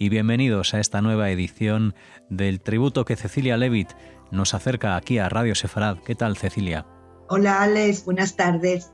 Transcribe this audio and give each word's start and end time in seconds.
y 0.00 0.08
bienvenidos 0.08 0.72
a 0.72 0.80
esta 0.80 1.02
nueva 1.02 1.30
edición 1.30 1.94
del 2.30 2.62
tributo 2.62 3.04
que 3.04 3.16
Cecilia 3.16 3.58
Levitt 3.58 3.90
nos 4.30 4.54
acerca 4.54 4.96
aquí 4.96 5.18
a 5.18 5.28
Radio 5.28 5.54
Sefarad. 5.54 5.98
¿Qué 5.98 6.14
tal 6.14 6.38
Cecilia? 6.38 6.86
Hola 7.28 7.62
Alex, 7.62 8.06
buenas 8.06 8.34
tardes. 8.34 8.90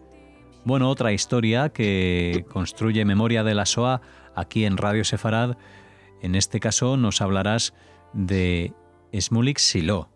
Bueno, 0.64 0.90
otra 0.90 1.12
historia 1.12 1.68
que 1.68 2.44
construye 2.50 3.04
memoria 3.04 3.44
de 3.44 3.54
la 3.54 3.66
SOA 3.66 4.02
aquí 4.34 4.64
en 4.64 4.76
Radio 4.76 5.04
Sefarad. 5.04 5.56
En 6.22 6.34
este 6.34 6.58
caso 6.58 6.96
nos 6.96 7.20
hablarás 7.20 7.72
de 8.12 8.74
Shmulik 9.12 9.58
Silo. 9.58 10.10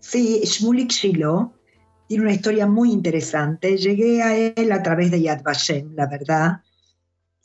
Sí, 0.00 0.42
Shmulik 0.44 0.90
Silo 0.90 1.54
tiene 2.08 2.24
una 2.24 2.34
historia 2.34 2.66
muy 2.66 2.92
interesante. 2.92 3.78
Llegué 3.78 4.22
a 4.22 4.36
él 4.36 4.70
a 4.70 4.82
través 4.82 5.10
de 5.10 5.22
Yad 5.22 5.42
Vashem, 5.42 5.94
la 5.94 6.06
verdad. 6.06 6.60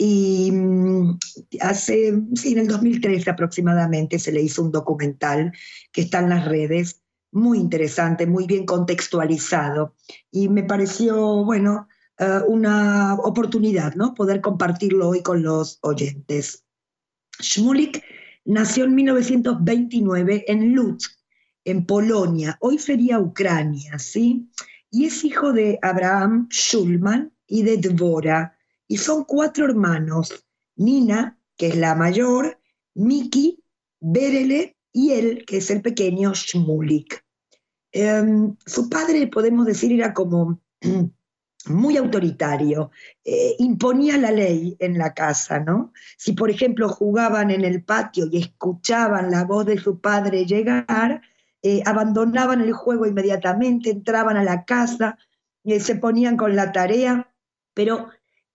Y 0.02 0.50
mm, 0.54 1.20
hace, 1.60 2.14
sí, 2.34 2.54
en 2.54 2.60
el 2.60 2.68
2013 2.70 3.30
aproximadamente 3.30 4.18
se 4.18 4.32
le 4.32 4.42
hizo 4.42 4.64
un 4.64 4.72
documental 4.72 5.52
que 5.92 6.02
está 6.02 6.20
en 6.20 6.30
las 6.30 6.46
redes, 6.46 7.02
muy 7.32 7.60
interesante, 7.60 8.26
muy 8.26 8.48
bien 8.48 8.66
contextualizado. 8.66 9.96
Y 10.32 10.48
me 10.48 10.64
pareció, 10.64 11.44
bueno, 11.44 11.90
eh, 12.18 12.40
una 12.48 13.16
oportunidad, 13.16 13.94
¿no? 13.96 14.14
Poder 14.16 14.40
compartirlo 14.40 15.10
hoy 15.10 15.22
con 15.22 15.44
los 15.44 15.80
oyentes. 15.82 16.64
Shmulik 17.42 18.02
nació 18.46 18.86
en 18.86 18.96
1929 18.96 20.46
en 20.48 20.76
Lutsk, 20.76 21.12
en 21.66 21.86
Polonia, 21.86 22.58
hoy 22.62 22.80
sería 22.80 23.20
Ucrania, 23.20 24.00
¿sí? 24.00 24.50
Y 24.90 25.06
es 25.06 25.26
hijo 25.26 25.52
de 25.52 25.78
Abraham 25.82 26.48
Schulman 26.50 27.34
y 27.46 27.64
de 27.64 27.78
Dvora 27.78 28.59
y 28.90 28.98
son 28.98 29.24
cuatro 29.24 29.66
hermanos, 29.66 30.46
Nina, 30.76 31.40
que 31.56 31.68
es 31.68 31.78
la 31.78 31.94
mayor, 31.94 32.60
Miki, 32.96 33.64
Berele 34.02 34.78
y 34.92 35.12
él, 35.12 35.46
que 35.46 35.58
es 35.58 35.70
el 35.70 35.82
pequeño 35.82 36.34
Shmulik. 36.34 37.24
Em, 37.92 38.58
su 38.66 38.90
padre, 38.90 39.28
podemos 39.28 39.68
decir, 39.68 39.94
era 39.94 40.12
como 40.12 40.60
muy 41.68 41.98
autoritario, 41.98 42.90
eh, 43.24 43.56
imponía 43.60 44.18
la 44.18 44.32
ley 44.32 44.76
en 44.80 44.98
la 44.98 45.14
casa, 45.14 45.60
¿no? 45.60 45.94
Si, 46.18 46.32
por 46.34 46.50
ejemplo, 46.50 46.90
jugaban 46.90 47.52
en 47.52 47.64
el 47.64 47.84
patio 47.84 48.28
y 48.32 48.40
escuchaban 48.40 49.30
la 49.30 49.44
voz 49.44 49.68
de 49.68 49.78
su 49.78 50.00
padre 50.00 50.46
llegar, 50.46 51.22
eh, 51.62 51.84
abandonaban 51.86 52.62
el 52.62 52.74
juego 52.74 53.06
inmediatamente, 53.06 53.92
entraban 53.92 54.36
a 54.36 54.44
la 54.44 54.66
casa, 54.66 55.20
eh, 55.64 55.80
se 55.80 55.94
ponían 55.94 56.38
con 56.38 56.56
la 56.56 56.72
tarea, 56.72 57.32
pero 57.76 58.10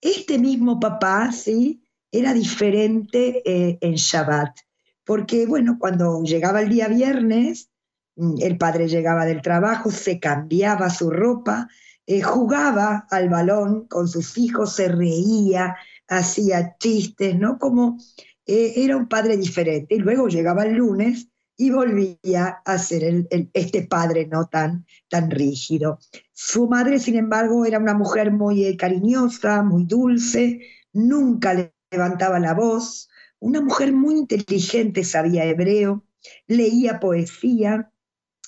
este 0.04 0.38
mismo 0.38 0.78
papá, 0.78 1.32
¿sí? 1.32 1.82
Era 2.12 2.32
diferente 2.34 3.42
eh, 3.44 3.78
en 3.80 3.94
Shabbat, 3.94 4.58
porque, 5.04 5.46
bueno, 5.46 5.78
cuando 5.80 6.22
llegaba 6.22 6.60
el 6.60 6.68
día 6.68 6.88
viernes, 6.88 7.70
mm, 8.16 8.34
el 8.40 8.58
padre 8.58 8.86
llegaba 8.86 9.24
del 9.24 9.42
trabajo, 9.42 9.90
se 9.90 10.20
cambiaba 10.20 10.90
su 10.90 11.10
ropa, 11.10 11.68
eh, 12.06 12.20
jugaba 12.20 13.06
al 13.10 13.30
balón 13.30 13.86
con 13.88 14.06
sus 14.06 14.36
hijos, 14.36 14.76
se 14.76 14.88
reía, 14.88 15.76
hacía 16.06 16.76
chistes, 16.78 17.34
¿no? 17.36 17.58
Como 17.58 17.98
eh, 18.46 18.74
era 18.76 18.96
un 18.96 19.08
padre 19.08 19.38
diferente. 19.38 19.94
Y 19.94 19.98
luego 19.98 20.28
llegaba 20.28 20.64
el 20.64 20.74
lunes 20.74 21.28
y 21.56 21.70
volvía 21.70 22.62
a 22.64 22.78
ser 22.78 23.26
este 23.52 23.82
padre 23.86 24.26
no 24.26 24.46
tan, 24.46 24.86
tan 25.08 25.30
rígido. 25.30 25.98
Su 26.32 26.68
madre, 26.68 26.98
sin 26.98 27.16
embargo, 27.16 27.64
era 27.64 27.78
una 27.78 27.94
mujer 27.94 28.32
muy 28.32 28.64
eh, 28.64 28.76
cariñosa, 28.76 29.62
muy 29.62 29.84
dulce, 29.84 30.60
nunca 30.92 31.54
le 31.54 31.74
levantaba 31.90 32.40
la 32.40 32.54
voz, 32.54 33.08
una 33.38 33.60
mujer 33.60 33.92
muy 33.92 34.16
inteligente, 34.16 35.04
sabía 35.04 35.44
hebreo, 35.44 36.04
leía 36.46 36.98
poesía, 36.98 37.90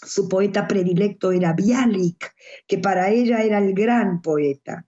su 0.03 0.29
poeta 0.29 0.67
predilecto 0.67 1.33
era 1.33 1.53
Bialik, 1.53 2.35
que 2.67 2.79
para 2.79 3.11
ella 3.11 3.43
era 3.43 3.59
el 3.59 3.73
gran 3.73 4.21
poeta. 4.21 4.87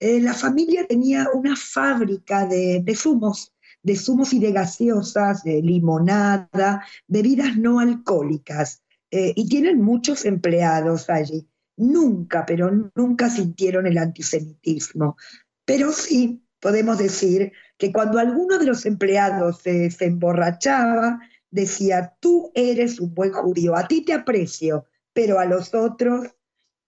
Eh, 0.00 0.20
la 0.20 0.34
familia 0.34 0.86
tenía 0.86 1.28
una 1.32 1.56
fábrica 1.56 2.46
de, 2.46 2.82
de 2.82 2.94
zumos, 2.94 3.53
de 3.84 3.96
zumos 3.96 4.32
y 4.32 4.40
de 4.40 4.50
gaseosas, 4.50 5.44
de 5.44 5.62
limonada, 5.62 6.84
bebidas 7.06 7.56
no 7.56 7.78
alcohólicas, 7.78 8.82
eh, 9.10 9.32
y 9.36 9.48
tienen 9.48 9.80
muchos 9.80 10.24
empleados 10.24 11.08
allí. 11.08 11.46
Nunca, 11.76 12.46
pero 12.46 12.70
nunca 12.94 13.28
sintieron 13.28 13.86
el 13.86 13.98
antisemitismo. 13.98 15.16
Pero 15.64 15.92
sí 15.92 16.42
podemos 16.60 16.98
decir 16.98 17.52
que 17.76 17.92
cuando 17.92 18.18
alguno 18.18 18.58
de 18.58 18.66
los 18.66 18.86
empleados 18.86 19.60
se, 19.62 19.90
se 19.90 20.06
emborrachaba, 20.06 21.20
decía, 21.50 22.16
tú 22.20 22.50
eres 22.54 23.00
un 23.00 23.14
buen 23.14 23.32
judío, 23.32 23.76
a 23.76 23.86
ti 23.86 24.04
te 24.04 24.14
aprecio, 24.14 24.86
pero 25.12 25.38
a 25.38 25.44
los 25.44 25.74
otros, 25.74 26.28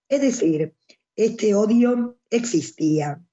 es 0.08 0.20
decir, 0.20 0.74
este 1.14 1.54
odio 1.54 2.18
existía. 2.30 3.25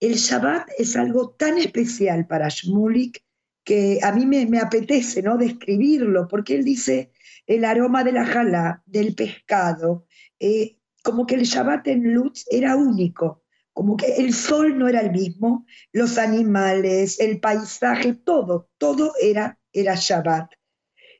El 0.00 0.14
Shabbat 0.14 0.70
es 0.78 0.96
algo 0.96 1.30
tan 1.32 1.58
especial 1.58 2.26
para 2.26 2.48
Shmulik 2.48 3.22
que 3.64 3.98
a 4.02 4.12
mí 4.12 4.24
me, 4.24 4.58
apetece 4.58 5.22
¿no? 5.22 5.36
describirlo, 5.36 6.26
porque 6.26 6.54
él 6.54 6.64
dice 6.64 7.12
el 7.46 7.66
aroma 7.66 8.02
de 8.02 8.12
la 8.12 8.24
jala, 8.24 8.82
del 8.86 9.14
pescado, 9.14 10.06
eh, 10.38 10.78
como 11.02 11.26
que 11.26 11.34
el 11.34 11.42
Shabbat 11.42 11.86
en 11.88 12.14
Lutz 12.14 12.46
era 12.50 12.76
único, 12.76 13.44
como 13.74 13.98
que 13.98 14.16
el 14.16 14.32
sol 14.32 14.78
no 14.78 14.88
era 14.88 15.00
el 15.00 15.10
mismo, 15.10 15.66
los 15.92 16.16
animales, 16.16 17.20
el 17.20 17.38
paisaje, 17.38 18.14
todo, 18.14 18.70
todo 18.78 19.12
era, 19.20 19.58
era 19.70 19.96
Shabbat. 19.96 20.52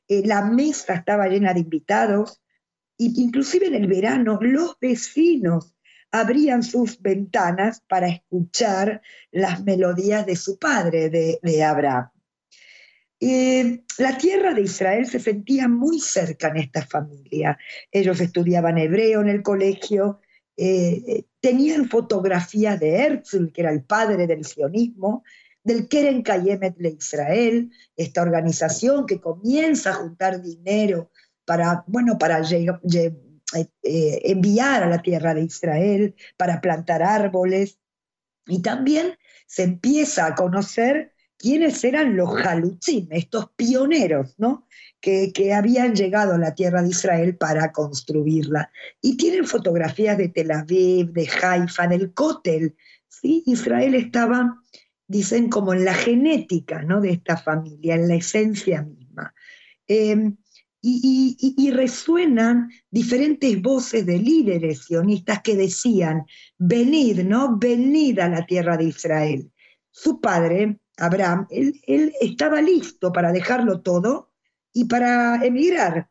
Eh, 0.07 0.23
la 0.25 0.41
mesa 0.41 0.95
estaba 0.95 1.27
llena 1.27 1.53
de 1.53 1.59
invitados, 1.59 2.41
e 2.97 3.11
inclusive 3.15 3.67
en 3.67 3.75
el 3.75 3.87
verano 3.87 4.39
los 4.41 4.75
vecinos 4.79 5.75
abrían 6.11 6.63
sus 6.63 7.01
ventanas 7.01 7.81
para 7.87 8.07
escuchar 8.07 9.01
las 9.31 9.63
melodías 9.63 10.25
de 10.25 10.35
su 10.35 10.59
padre, 10.59 11.09
de, 11.09 11.63
Abraham. 11.63 12.09
la 13.19 14.17
tierra 14.17 14.53
de 14.53 14.61
Israel 14.61 15.05
se 15.05 15.19
sentía 15.19 15.67
muy 15.67 15.99
cerca 15.99 16.49
en 16.49 16.57
esta 16.57 16.85
familia. 16.85 17.57
Ellos 17.91 18.19
estudiaban 18.19 18.77
hebreo 18.77 19.21
en 19.21 19.29
el 19.29 19.41
colegio, 19.41 20.19
eh, 20.57 21.25
tenían 21.39 21.89
fotografías 21.89 22.79
de 22.79 22.95
Herzl, 22.97 23.51
que 23.51 23.61
era 23.61 23.71
el 23.71 23.83
padre 23.83 24.27
del 24.27 24.45
sionismo, 24.45 25.23
del 25.63 25.87
Keren 25.87 26.23
Kayemet 26.23 26.75
de 26.75 26.89
Israel, 26.89 27.71
esta 27.95 28.21
organización 28.21 29.05
que 29.05 29.21
comienza 29.21 29.91
a 29.91 29.95
juntar 29.95 30.41
dinero 30.41 31.11
para, 31.45 31.83
bueno, 31.87 32.17
para 32.17 32.41
eh, 33.53 34.21
enviar 34.25 34.83
a 34.83 34.89
la 34.89 35.01
tierra 35.01 35.33
de 35.33 35.43
Israel 35.43 36.15
para 36.37 36.61
plantar 36.61 37.03
árboles. 37.03 37.79
Y 38.47 38.61
también 38.61 39.17
se 39.45 39.63
empieza 39.63 40.25
a 40.25 40.35
conocer 40.35 41.13
quiénes 41.37 41.83
eran 41.83 42.15
los 42.15 42.33
Jalutzim, 42.35 43.07
estos 43.11 43.49
pioneros, 43.55 44.35
¿no? 44.37 44.67
Que, 44.99 45.33
que, 45.33 45.53
habían 45.53 45.95
llegado 45.95 46.35
a 46.35 46.37
la 46.37 46.53
tierra 46.53 46.83
de 46.83 46.89
Israel 46.89 47.35
para 47.35 47.71
construirla. 47.71 48.71
Y 49.01 49.17
tienen 49.17 49.45
fotografías 49.45 50.17
de 50.17 50.29
Tel 50.29 50.51
Aviv, 50.51 51.11
de 51.11 51.27
Haifa, 51.27 51.87
del 51.87 52.13
Kotel. 52.13 52.75
¿sí? 53.07 53.43
Israel 53.47 53.95
estaba, 53.95 54.61
dicen, 55.07 55.49
como 55.49 55.73
en 55.73 55.85
la 55.85 55.95
genética 55.95 56.83
¿no? 56.83 57.01
de 57.01 57.11
esta 57.11 57.37
familia, 57.37 57.95
en 57.95 58.07
la 58.07 58.15
esencia 58.15 58.83
misma. 58.83 59.33
Eh, 59.87 60.33
y, 60.81 61.71
resuenan 61.71 62.69
diferentes 62.89 63.61
voces 63.61 64.05
de 64.05 64.17
líderes 64.17 64.85
sionistas 64.85 65.41
que 65.41 65.55
decían, 65.55 66.25
venid, 66.57 67.23
¿no? 67.23 67.57
Venid 67.57 68.19
a 68.19 68.29
la 68.29 68.45
tierra 68.45 68.77
de 68.77 68.85
Israel. 68.85 69.51
Su 69.91 70.19
padre, 70.19 70.79
Abraham, 70.97 71.47
él, 71.49 71.79
él 71.85 72.13
estaba 72.19 72.61
listo 72.61 73.11
para 73.11 73.31
dejarlo 73.31 73.81
todo 73.81 74.31
y 74.73 74.85
para 74.85 75.35
emigrar. 75.45 76.09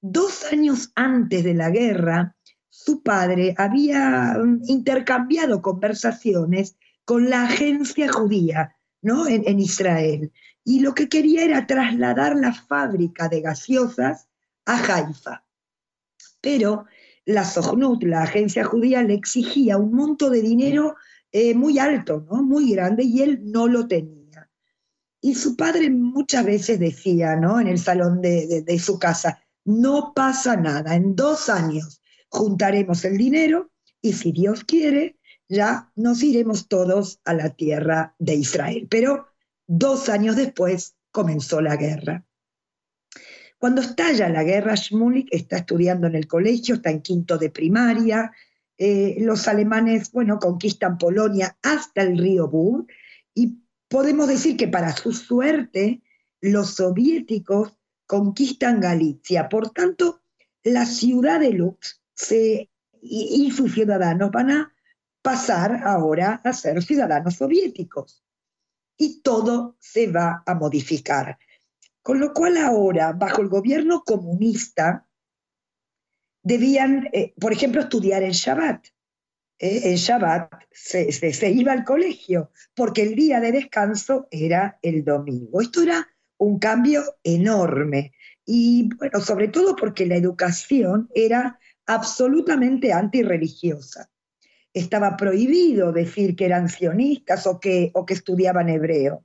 Dos 0.00 0.44
años 0.52 0.90
antes 0.94 1.44
de 1.44 1.54
la 1.54 1.70
guerra, 1.70 2.34
su 2.68 3.02
padre 3.02 3.54
había 3.58 4.34
mm, 4.38 4.62
intercambiado 4.66 5.62
conversaciones 5.62 6.76
con 7.04 7.28
la 7.28 7.44
agencia 7.44 8.10
judía 8.10 8.76
¿no? 9.02 9.26
en, 9.26 9.60
Israel 9.60 10.32
y 10.64 10.80
lo 10.80 10.94
que 10.94 11.08
quería 11.08 11.44
era 11.44 11.66
trasladar 11.66 12.36
la 12.36 12.52
fábrica 12.52 13.28
de 13.28 13.40
gaseosas 13.40 14.28
a 14.66 14.76
Haifa. 14.76 15.44
Pero 16.40 16.86
la 17.24 17.44
Sohnut, 17.44 18.02
la 18.04 18.22
agencia 18.22 18.64
judía, 18.64 19.02
le 19.02 19.14
exigía 19.14 19.76
un 19.76 19.92
monto 19.92 20.30
de 20.30 20.42
dinero 20.42 20.96
eh, 21.32 21.54
muy 21.54 21.78
alto, 21.78 22.26
¿no? 22.30 22.42
muy 22.42 22.72
grande, 22.72 23.04
y 23.04 23.22
él 23.22 23.40
no 23.44 23.66
lo 23.68 23.86
tenía. 23.86 24.50
Y 25.20 25.34
su 25.34 25.56
padre 25.56 25.90
muchas 25.90 26.44
veces 26.44 26.78
decía, 26.78 27.36
¿no? 27.36 27.60
en 27.60 27.68
el 27.68 27.78
salón 27.78 28.20
de, 28.20 28.62
de 28.62 28.78
su 28.78 28.98
casa, 28.98 29.42
no 29.64 30.12
pasa 30.14 30.56
nada, 30.56 30.94
en 30.94 31.14
dos 31.14 31.48
años 31.48 32.00
juntaremos 32.28 33.04
el 33.04 33.18
dinero 33.18 33.70
y 34.00 34.14
si 34.14 34.32
Dios 34.32 34.64
quiere, 34.64 35.18
ya 35.50 35.90
nos 35.96 36.22
iremos 36.22 36.68
todos 36.68 37.20
a 37.24 37.34
la 37.34 37.50
tierra 37.50 38.14
de 38.18 38.36
Israel. 38.36 38.86
Pero 38.88 39.26
dos 39.66 40.08
años 40.08 40.36
después 40.36 40.94
comenzó 41.10 41.60
la 41.60 41.76
guerra. 41.76 42.24
Cuando 43.58 43.82
estalla 43.82 44.28
la 44.28 44.44
guerra, 44.44 44.76
Shmulik 44.76 45.28
está 45.32 45.58
estudiando 45.58 46.06
en 46.06 46.14
el 46.14 46.28
colegio, 46.28 46.76
está 46.76 46.90
en 46.90 47.02
quinto 47.02 47.36
de 47.36 47.50
primaria. 47.50 48.30
Eh, 48.78 49.16
los 49.18 49.48
alemanes, 49.48 50.12
bueno, 50.12 50.38
conquistan 50.38 50.96
Polonia 50.96 51.58
hasta 51.62 52.02
el 52.02 52.16
río 52.16 52.48
Bur 52.48 52.86
y 53.34 53.58
podemos 53.88 54.28
decir 54.28 54.56
que 54.56 54.68
para 54.68 54.92
su 54.92 55.12
suerte, 55.12 56.00
los 56.40 56.76
soviéticos 56.76 57.76
conquistan 58.06 58.80
Galicia. 58.80 59.48
Por 59.48 59.70
tanto, 59.70 60.22
la 60.62 60.86
ciudad 60.86 61.40
de 61.40 61.50
Lux 61.50 62.00
y 63.02 63.50
sus 63.50 63.74
ciudadanos 63.74 64.30
van 64.30 64.50
a 64.50 64.74
pasar 65.22 65.82
ahora 65.84 66.40
a 66.44 66.52
ser 66.52 66.82
ciudadanos 66.82 67.36
soviéticos. 67.36 68.24
Y 68.96 69.20
todo 69.22 69.76
se 69.78 70.08
va 70.08 70.42
a 70.46 70.54
modificar. 70.54 71.38
Con 72.02 72.20
lo 72.20 72.32
cual 72.32 72.56
ahora, 72.56 73.12
bajo 73.12 73.42
el 73.42 73.48
gobierno 73.48 74.02
comunista, 74.04 75.06
debían, 76.42 77.08
eh, 77.12 77.34
por 77.38 77.52
ejemplo, 77.52 77.82
estudiar 77.82 78.22
el 78.22 78.32
Shabbat. 78.32 78.86
Eh, 79.58 79.92
el 79.92 79.96
Shabbat 79.96 80.52
se, 80.70 81.12
se, 81.12 81.50
iba 81.50 81.72
al 81.72 81.84
colegio, 81.84 82.50
porque 82.74 83.02
el 83.02 83.14
día 83.14 83.40
de 83.40 83.52
descanso 83.52 84.28
era 84.30 84.78
el 84.82 85.04
domingo. 85.04 85.60
Esto 85.60 85.82
era 85.82 86.08
un 86.38 86.58
cambio 86.58 87.02
enorme. 87.22 88.12
Y 88.46 88.88
bueno, 88.96 89.20
sobre 89.20 89.48
todo 89.48 89.76
porque 89.76 90.06
la 90.06 90.16
educación 90.16 91.10
era 91.14 91.58
absolutamente 91.86 92.92
antirreligiosa 92.92 94.09
estaba 94.72 95.16
prohibido 95.16 95.92
decir 95.92 96.36
que 96.36 96.46
eran 96.46 96.68
sionistas 96.68 97.46
o 97.46 97.58
que, 97.58 97.90
o 97.94 98.06
que 98.06 98.14
estudiaban 98.14 98.68
hebreo. 98.68 99.24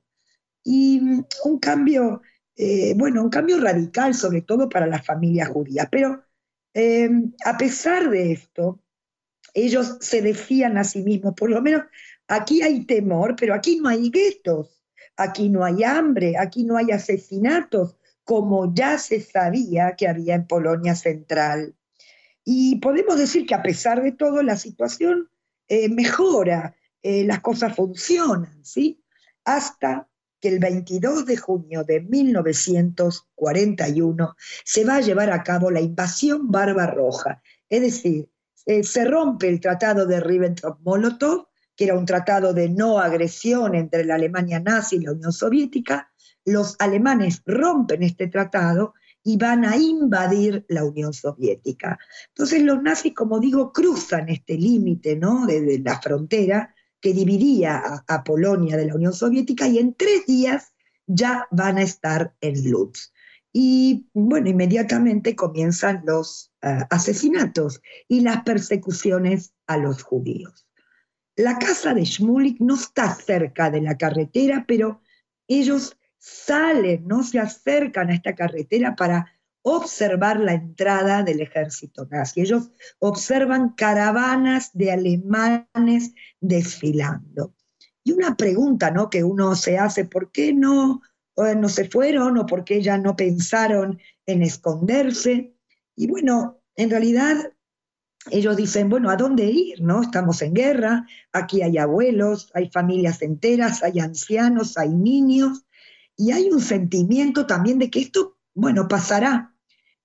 Y 0.63 0.99
mm, 1.01 1.25
un 1.45 1.59
cambio, 1.59 2.21
eh, 2.55 2.93
bueno, 2.95 3.23
un 3.23 3.29
cambio 3.29 3.59
radical, 3.59 4.13
sobre 4.13 4.41
todo 4.41 4.69
para 4.69 4.87
las 4.87 5.05
familias 5.05 5.49
judías. 5.49 5.87
Pero 5.91 6.23
eh, 6.73 7.09
a 7.45 7.57
pesar 7.57 8.09
de 8.09 8.31
esto, 8.31 8.81
ellos 9.53 9.97
se 10.01 10.21
decían 10.21 10.77
a 10.77 10.83
sí 10.83 11.01
mismos, 11.03 11.33
por 11.35 11.49
lo 11.49 11.61
menos 11.61 11.83
aquí 12.27 12.61
hay 12.61 12.85
temor, 12.85 13.35
pero 13.39 13.53
aquí 13.53 13.79
no 13.79 13.87
hay 13.87 14.09
guetos, 14.09 14.83
aquí 15.15 15.49
no 15.49 15.63
hay 15.63 15.83
hambre, 15.83 16.35
aquí 16.37 16.65
no 16.65 16.75
hay 16.75 16.91
asesinatos, 16.91 17.95
como 18.23 18.73
ya 18.73 18.97
se 18.97 19.21
sabía 19.21 19.95
que 19.95 20.07
había 20.07 20.35
en 20.35 20.47
Polonia 20.47 20.95
Central. 20.95 21.75
Y 22.43 22.79
podemos 22.79 23.17
decir 23.17 23.45
que 23.45 23.55
a 23.55 23.63
pesar 23.63 24.01
de 24.03 24.11
todo, 24.11 24.43
la 24.43 24.57
situación 24.57 25.29
eh, 25.67 25.89
mejora, 25.89 26.75
eh, 27.01 27.25
las 27.25 27.41
cosas 27.41 27.75
funcionan, 27.75 28.63
¿sí? 28.63 29.03
Hasta 29.43 30.07
que 30.39 30.49
el 30.49 30.59
22 30.59 31.25
de 31.25 31.37
junio 31.37 31.83
de 31.83 32.01
1941 32.01 34.35
se 34.63 34.85
va 34.85 34.97
a 34.97 35.01
llevar 35.01 35.31
a 35.31 35.41
cabo 35.43 35.71
la 35.71 35.81
invasión 35.81 36.51
Roja, 36.51 37.41
es 37.69 37.81
decir, 37.81 38.29
eh, 38.65 38.83
se 38.83 39.05
rompe 39.05 39.47
el 39.47 39.59
tratado 39.59 40.05
de 40.05 40.21
Ribbentrop-Molotov, 40.21 41.47
que 41.75 41.85
era 41.85 41.97
un 41.97 42.05
tratado 42.05 42.53
de 42.53 42.69
no 42.69 42.99
agresión 42.99 43.73
entre 43.75 44.05
la 44.05 44.15
Alemania 44.15 44.59
nazi 44.59 44.95
y 44.95 45.01
la 45.01 45.11
Unión 45.11 45.31
Soviética, 45.31 46.11
los 46.45 46.75
alemanes 46.79 47.41
rompen 47.45 48.03
este 48.03 48.27
tratado 48.27 48.93
y 49.27 49.37
van 49.37 49.65
a 49.65 49.75
invadir 49.75 50.65
la 50.69 50.85
Unión 50.85 51.11
Soviética. 51.11 51.97
Entonces 52.27 52.61
los 52.61 52.81
nazis, 52.83 53.15
como 53.15 53.39
digo, 53.39 53.73
cruzan 53.73 54.29
este 54.29 54.53
límite 54.53 55.15
¿no? 55.15 55.47
de, 55.47 55.81
la 55.83 55.99
frontera 55.99 56.73
que 57.01 57.11
dividía 57.11 57.81
a, 58.07 58.23
Polonia 58.23 58.77
de 58.77 58.85
la 58.85 58.93
Unión 58.93 59.13
Soviética 59.13 59.67
y 59.67 59.79
en 59.79 59.95
tres 59.95 60.27
días 60.27 60.73
ya 61.07 61.47
van 61.49 61.79
a 61.79 61.81
estar 61.81 62.35
en 62.39 62.69
Lutz. 62.69 63.11
Y 63.51 64.07
bueno, 64.13 64.47
inmediatamente 64.47 65.35
comienzan 65.35 66.03
los 66.05 66.51
eh, 66.61 66.81
asesinatos 66.91 67.81
y 68.07 68.19
las 68.19 68.43
persecuciones 68.43 69.53
a 69.65 69.77
los 69.77 70.03
judíos. 70.03 70.67
La 71.35 71.57
casa 71.57 71.95
de 71.95 72.03
Shmulik 72.03 72.59
no 72.59 72.75
está 72.75 73.15
cerca 73.15 73.71
de 73.71 73.81
la 73.81 73.97
carretera, 73.97 74.65
pero 74.67 75.01
ellos 75.47 75.97
salen, 76.25 77.07
no 77.07 77.21
se 77.21 77.37
acercan 77.37 78.09
a 78.09 78.15
esta 78.15 78.33
carretera 78.33 78.95
para 78.95 79.31
observar 79.61 80.39
la 80.39 80.53
entrada 80.53 81.21
del 81.21 81.39
ejército 81.39 82.07
nazi. 82.09 82.41
Ellos 82.41 82.71
observan 82.97 83.69
caravanas 83.69 84.71
de 84.73 84.91
alemanes 84.91 86.13
desfilando. 86.41 87.53
Y 88.03 88.11
una 88.11 88.35
pregunta 88.35 88.89
¿no? 88.89 89.09
que 89.09 89.23
uno 89.23 89.55
se 89.55 89.77
hace, 89.77 90.05
¿por 90.05 90.31
qué 90.31 90.51
no, 90.51 91.01
no 91.35 91.69
se 91.69 91.89
fueron 91.89 92.39
o 92.39 92.45
por 92.47 92.63
qué 92.63 92.81
ya 92.81 92.97
no 92.97 93.15
pensaron 93.15 93.99
en 94.25 94.41
esconderse? 94.41 95.53
Y 95.95 96.07
bueno, 96.07 96.59
en 96.75 96.89
realidad 96.89 97.51
ellos 98.31 98.57
dicen, 98.57 98.89
bueno, 98.89 99.11
¿a 99.11 99.15
dónde 99.15 99.45
ir? 99.45 99.81
¿No? 99.81 100.01
Estamos 100.01 100.41
en 100.41 100.55
guerra, 100.55 101.05
aquí 101.31 101.61
hay 101.61 101.77
abuelos, 101.77 102.49
hay 102.55 102.71
familias 102.71 103.21
enteras, 103.21 103.83
hay 103.83 103.99
ancianos, 103.99 104.77
hay 104.77 104.89
niños, 104.89 105.64
y 106.17 106.31
hay 106.31 106.49
un 106.49 106.61
sentimiento 106.61 107.45
también 107.45 107.79
de 107.79 107.89
que 107.89 107.99
esto, 107.99 108.37
bueno, 108.53 108.87
pasará. 108.87 109.53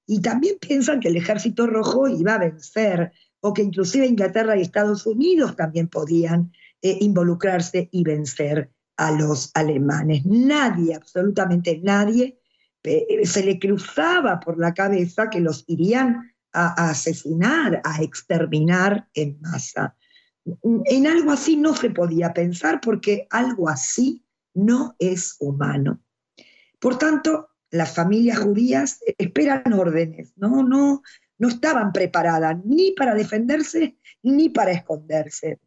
Y 0.06 0.20
también 0.20 0.56
piensan 0.60 1.00
que 1.00 1.08
el 1.08 1.16
ejército 1.16 1.66
rojo 1.66 2.08
iba 2.08 2.34
a 2.34 2.38
vencer, 2.38 3.12
o 3.40 3.54
que 3.54 3.62
inclusive 3.62 4.06
Inglaterra 4.06 4.56
y 4.56 4.62
Estados 4.62 5.06
Unidos 5.06 5.56
también 5.56 5.88
podían 5.88 6.52
eh, 6.82 6.98
involucrarse 7.00 7.88
y 7.92 8.02
vencer 8.02 8.70
a 8.96 9.12
los 9.12 9.50
alemanes. 9.54 10.26
Nadie, 10.26 10.94
absolutamente 10.94 11.80
nadie, 11.82 12.38
eh, 12.82 13.24
se 13.24 13.44
le 13.44 13.58
cruzaba 13.58 14.40
por 14.40 14.58
la 14.58 14.74
cabeza 14.74 15.30
que 15.30 15.40
los 15.40 15.64
irían 15.68 16.34
a, 16.52 16.90
asesinar, 16.90 17.80
a 17.84 18.02
exterminar 18.02 19.08
en 19.14 19.40
masa. 19.40 19.96
En 20.84 21.06
algo 21.06 21.30
así 21.30 21.56
no 21.56 21.74
se 21.74 21.90
podía 21.90 22.32
pensar 22.32 22.80
porque 22.80 23.26
algo 23.30 23.68
así 23.68 24.24
no 24.54 24.94
es 24.98 25.36
humano. 25.40 26.00
Por 26.78 26.98
tanto, 26.98 27.50
las 27.70 27.94
familias 27.94 28.38
judías 28.38 29.00
esperan 29.18 29.72
órdenes, 29.72 30.32
¿no? 30.36 30.62
No, 30.62 31.02
no 31.38 31.48
estaban 31.48 31.92
preparadas 31.92 32.56
ni 32.64 32.92
para 32.92 33.14
defenderse 33.14 33.96
ni 34.22 34.48
para 34.48 34.72
esconderse. 34.72 35.60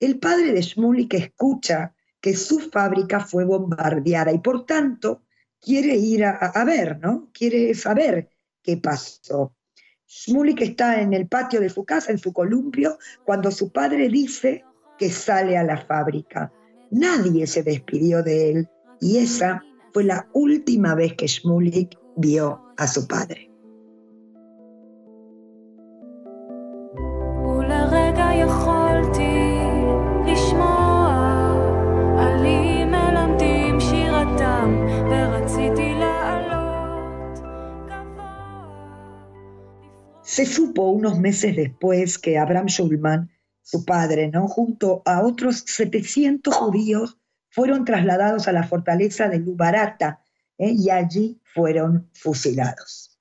El 0.00 0.18
padre 0.18 0.52
de 0.52 0.62
Shmulik 0.62 1.14
escucha 1.14 1.94
que 2.20 2.34
su 2.34 2.58
fábrica 2.58 3.20
fue 3.20 3.44
bombardeada 3.44 4.32
y 4.32 4.38
por 4.38 4.66
tanto 4.66 5.22
quiere 5.60 5.96
ir 5.96 6.24
a, 6.24 6.64
ver, 6.64 6.98
¿no? 7.00 7.30
Quiere 7.32 7.74
saber 7.74 8.30
qué 8.62 8.76
pasó. 8.76 9.54
Shmulik 10.06 10.60
está 10.60 11.00
en 11.00 11.12
el 11.12 11.28
patio 11.28 11.60
de 11.60 11.68
su 11.68 11.84
casa, 11.84 12.12
en 12.12 12.18
su 12.18 12.32
columpio, 12.32 12.98
cuando 13.24 13.50
su 13.50 13.72
padre 13.72 14.08
dice 14.08 14.64
que 14.98 15.10
sale 15.10 15.56
a 15.56 15.64
la 15.64 15.78
fábrica. 15.78 16.52
Nadie 16.90 17.46
se 17.46 17.62
despidió 17.62 18.22
de 18.22 18.50
él 18.50 18.68
y 19.00 19.18
esa 19.18 19.62
fue 19.92 20.04
la 20.04 20.28
última 20.32 20.94
vez 20.94 21.14
que 21.14 21.26
Shmulik 21.26 21.98
vio 22.16 22.60
a 22.76 22.86
su 22.86 23.06
padre. 23.06 23.50
Se 40.22 40.44
supo 40.44 40.90
unos 40.90 41.18
meses 41.18 41.56
después 41.56 42.18
que 42.18 42.36
Abraham 42.36 42.66
Schulman, 42.66 43.30
su 43.66 43.84
padre, 43.84 44.28
¿no? 44.28 44.46
junto 44.46 45.02
a 45.04 45.22
otros 45.22 45.64
700 45.66 46.54
judíos, 46.54 47.18
fueron 47.50 47.84
trasladados 47.84 48.46
a 48.46 48.52
la 48.52 48.62
fortaleza 48.62 49.28
de 49.28 49.40
Lubarata 49.40 50.20
¿eh? 50.56 50.70
y 50.70 50.90
allí 50.90 51.40
fueron 51.42 52.08
fusilados. 52.12 53.18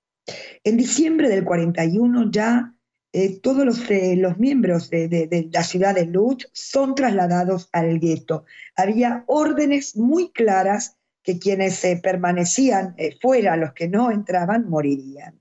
En 0.64 0.78
diciembre 0.78 1.30
del 1.30 1.44
41 1.44 2.30
ya 2.30 2.76
eh, 3.12 3.40
todos 3.40 3.66
los, 3.66 3.90
eh, 3.90 4.16
los 4.18 4.38
miembros 4.38 4.92
de, 4.92 5.08
de, 5.08 5.50
la 5.52 5.64
ciudad 5.64 5.96
de 5.96 6.06
Lutz 6.06 6.48
son 6.54 6.94
trasladados 6.94 7.68
al 7.72 8.00
gueto. 8.00 8.46
Había 8.76 9.24
órdenes 9.26 9.96
muy 9.96 10.32
claras 10.32 10.96
que 11.24 11.40
quienes 11.40 11.84
permanecían 12.04 12.96
fuera, 13.20 13.58
los 13.58 13.74
que 13.74 13.88
no 13.88 14.12
entraban, 14.12 14.70
morirían. 14.70 15.40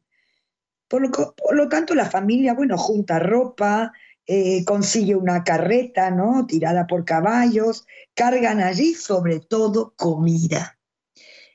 Por 0.89 1.57
lo, 1.57 1.69
tanto, 1.69 1.95
la 1.95 2.09
familia, 2.09 2.55
bueno, 2.55 2.79
junta 2.79 3.19
ropa, 3.19 3.93
consigue 4.67 5.17
una 5.17 5.45
carreta, 5.45 6.11
¿no? 6.11 6.47
Tirada 6.47 6.87
por 6.87 7.05
caballos, 7.05 7.87
cargan 8.15 8.61
allí 8.61 8.95
sobre 8.95 9.41
todo 9.41 9.95
comida. 9.97 10.79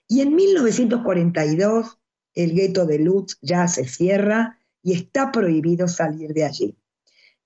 Y 0.07 0.21
en 0.21 0.35
1942 0.35 1.99
el 2.33 2.53
gueto 2.53 2.85
de 2.85 2.99
Lutz 2.99 3.37
ya 3.41 3.67
se 3.67 3.85
cierra 3.85 4.59
y 4.81 4.93
está 4.93 5.31
prohibido 5.31 5.87
salir 5.87 6.33
de 6.33 6.45
allí. 6.45 6.77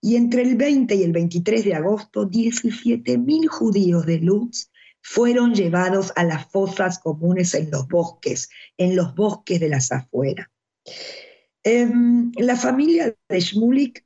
Y 0.01 0.17
entre 0.17 0.41
el 0.41 0.55
20 0.55 0.95
y 0.95 1.03
el 1.03 1.11
23 1.13 1.65
de 1.65 1.75
agosto, 1.75 2.29
17.000 2.29 3.47
judíos 3.47 4.05
de 4.05 4.19
Lutz 4.19 4.69
fueron 5.01 5.53
llevados 5.53 6.13
a 6.15 6.23
las 6.23 6.45
fosas 6.51 6.99
comunes 6.99 7.53
en 7.53 7.71
los 7.71 7.87
bosques, 7.87 8.49
en 8.77 8.95
los 8.95 9.15
bosques 9.15 9.59
de 9.59 9.69
las 9.69 9.91
afueras. 9.91 10.47
Em, 11.63 12.31
la 12.37 12.55
familia 12.55 13.15
de 13.29 13.39
Shmulik, 13.39 14.05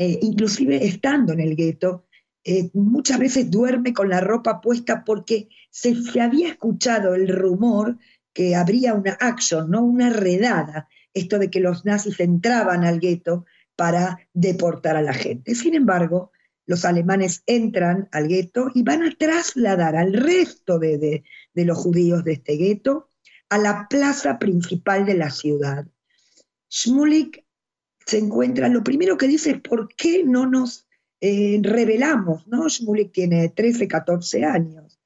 eh, 0.00 0.18
inclusive 0.22 0.86
estando 0.86 1.34
en 1.34 1.40
el 1.40 1.54
gueto, 1.54 2.06
eh, 2.42 2.70
muchas 2.72 3.18
veces 3.18 3.50
duerme 3.50 3.92
con 3.92 4.08
la 4.08 4.22
ropa 4.22 4.62
puesta 4.62 5.04
porque 5.04 5.50
se, 5.68 5.94
se, 5.94 6.22
había 6.22 6.48
escuchado 6.48 7.14
el 7.14 7.28
rumor 7.28 7.98
que 8.32 8.56
habría 8.56 8.94
una 8.94 9.18
action, 9.20 9.70
¿no? 9.70 9.82
una 9.82 10.08
redada, 10.08 10.88
esto 11.12 11.38
de 11.38 11.50
que 11.50 11.60
los 11.60 11.84
nazis 11.84 12.18
entraban 12.18 12.82
al 12.84 12.98
gueto 12.98 13.44
para 13.76 14.18
deportar 14.32 14.96
a 14.96 15.02
la 15.02 15.12
gente. 15.12 15.54
Sin 15.54 15.74
embargo, 15.74 16.32
los 16.64 16.86
alemanes 16.86 17.42
entran 17.44 18.08
al 18.10 18.26
gueto 18.26 18.70
y 18.74 18.82
van 18.82 19.02
a 19.02 19.14
trasladar 19.18 19.96
al 19.96 20.14
resto 20.14 20.78
de, 20.78 21.24
los 21.52 21.76
judíos 21.76 22.24
de 22.24 22.32
este 22.32 22.56
gueto 22.56 23.10
a 23.50 23.58
la 23.58 23.86
plaza 23.90 24.38
principal 24.38 25.04
de 25.04 25.14
la 25.14 25.28
ciudad. 25.28 25.86
Schmulik 26.70 27.44
se 28.10 28.18
encuentra, 28.18 28.68
lo 28.68 28.82
primero 28.82 29.16
que 29.16 29.28
dice 29.28 29.50
es, 29.52 29.60
¿por 29.60 29.94
qué 29.94 30.24
no 30.24 30.44
nos 30.44 30.88
eh, 31.20 31.60
revelamos? 31.62 32.44
¿no? 32.48 32.68
Schmulik 32.68 33.12
tiene 33.12 33.50
13, 33.50 33.86
14 33.86 34.44
años. 34.44 34.98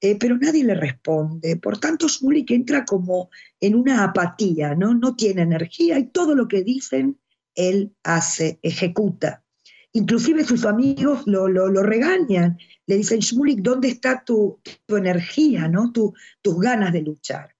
Eh, 0.00 0.16
pero 0.18 0.36
nadie 0.36 0.64
le 0.64 0.74
responde. 0.74 1.56
Por 1.56 1.78
tanto, 1.78 2.08
Smulik 2.08 2.50
entra 2.50 2.84
como 2.84 3.30
en 3.60 3.76
una 3.76 4.02
apatía, 4.02 4.74
¿no? 4.74 4.92
no 4.94 5.14
tiene 5.14 5.42
energía 5.42 5.98
y 6.00 6.08
todo 6.08 6.34
lo 6.34 6.48
que 6.48 6.62
dicen, 6.64 7.18
él 7.54 7.94
hace, 8.02 8.58
ejecuta. 8.62 9.44
Inclusive 9.92 10.42
sus 10.44 10.64
amigos 10.64 11.22
lo, 11.26 11.48
lo, 11.48 11.82
regañan, 11.82 12.58
le 12.86 12.96
dicen, 12.96 13.20
Shmulik, 13.20 13.60
¿dónde 13.60 13.88
está 13.88 14.24
tu, 14.24 14.60
tu 14.86 14.96
energía, 14.96 15.68
¿no? 15.68 15.92
Tu, 15.92 16.12
tus 16.42 16.58
ganas 16.58 16.92
de 16.92 17.02
luchar? 17.02 17.54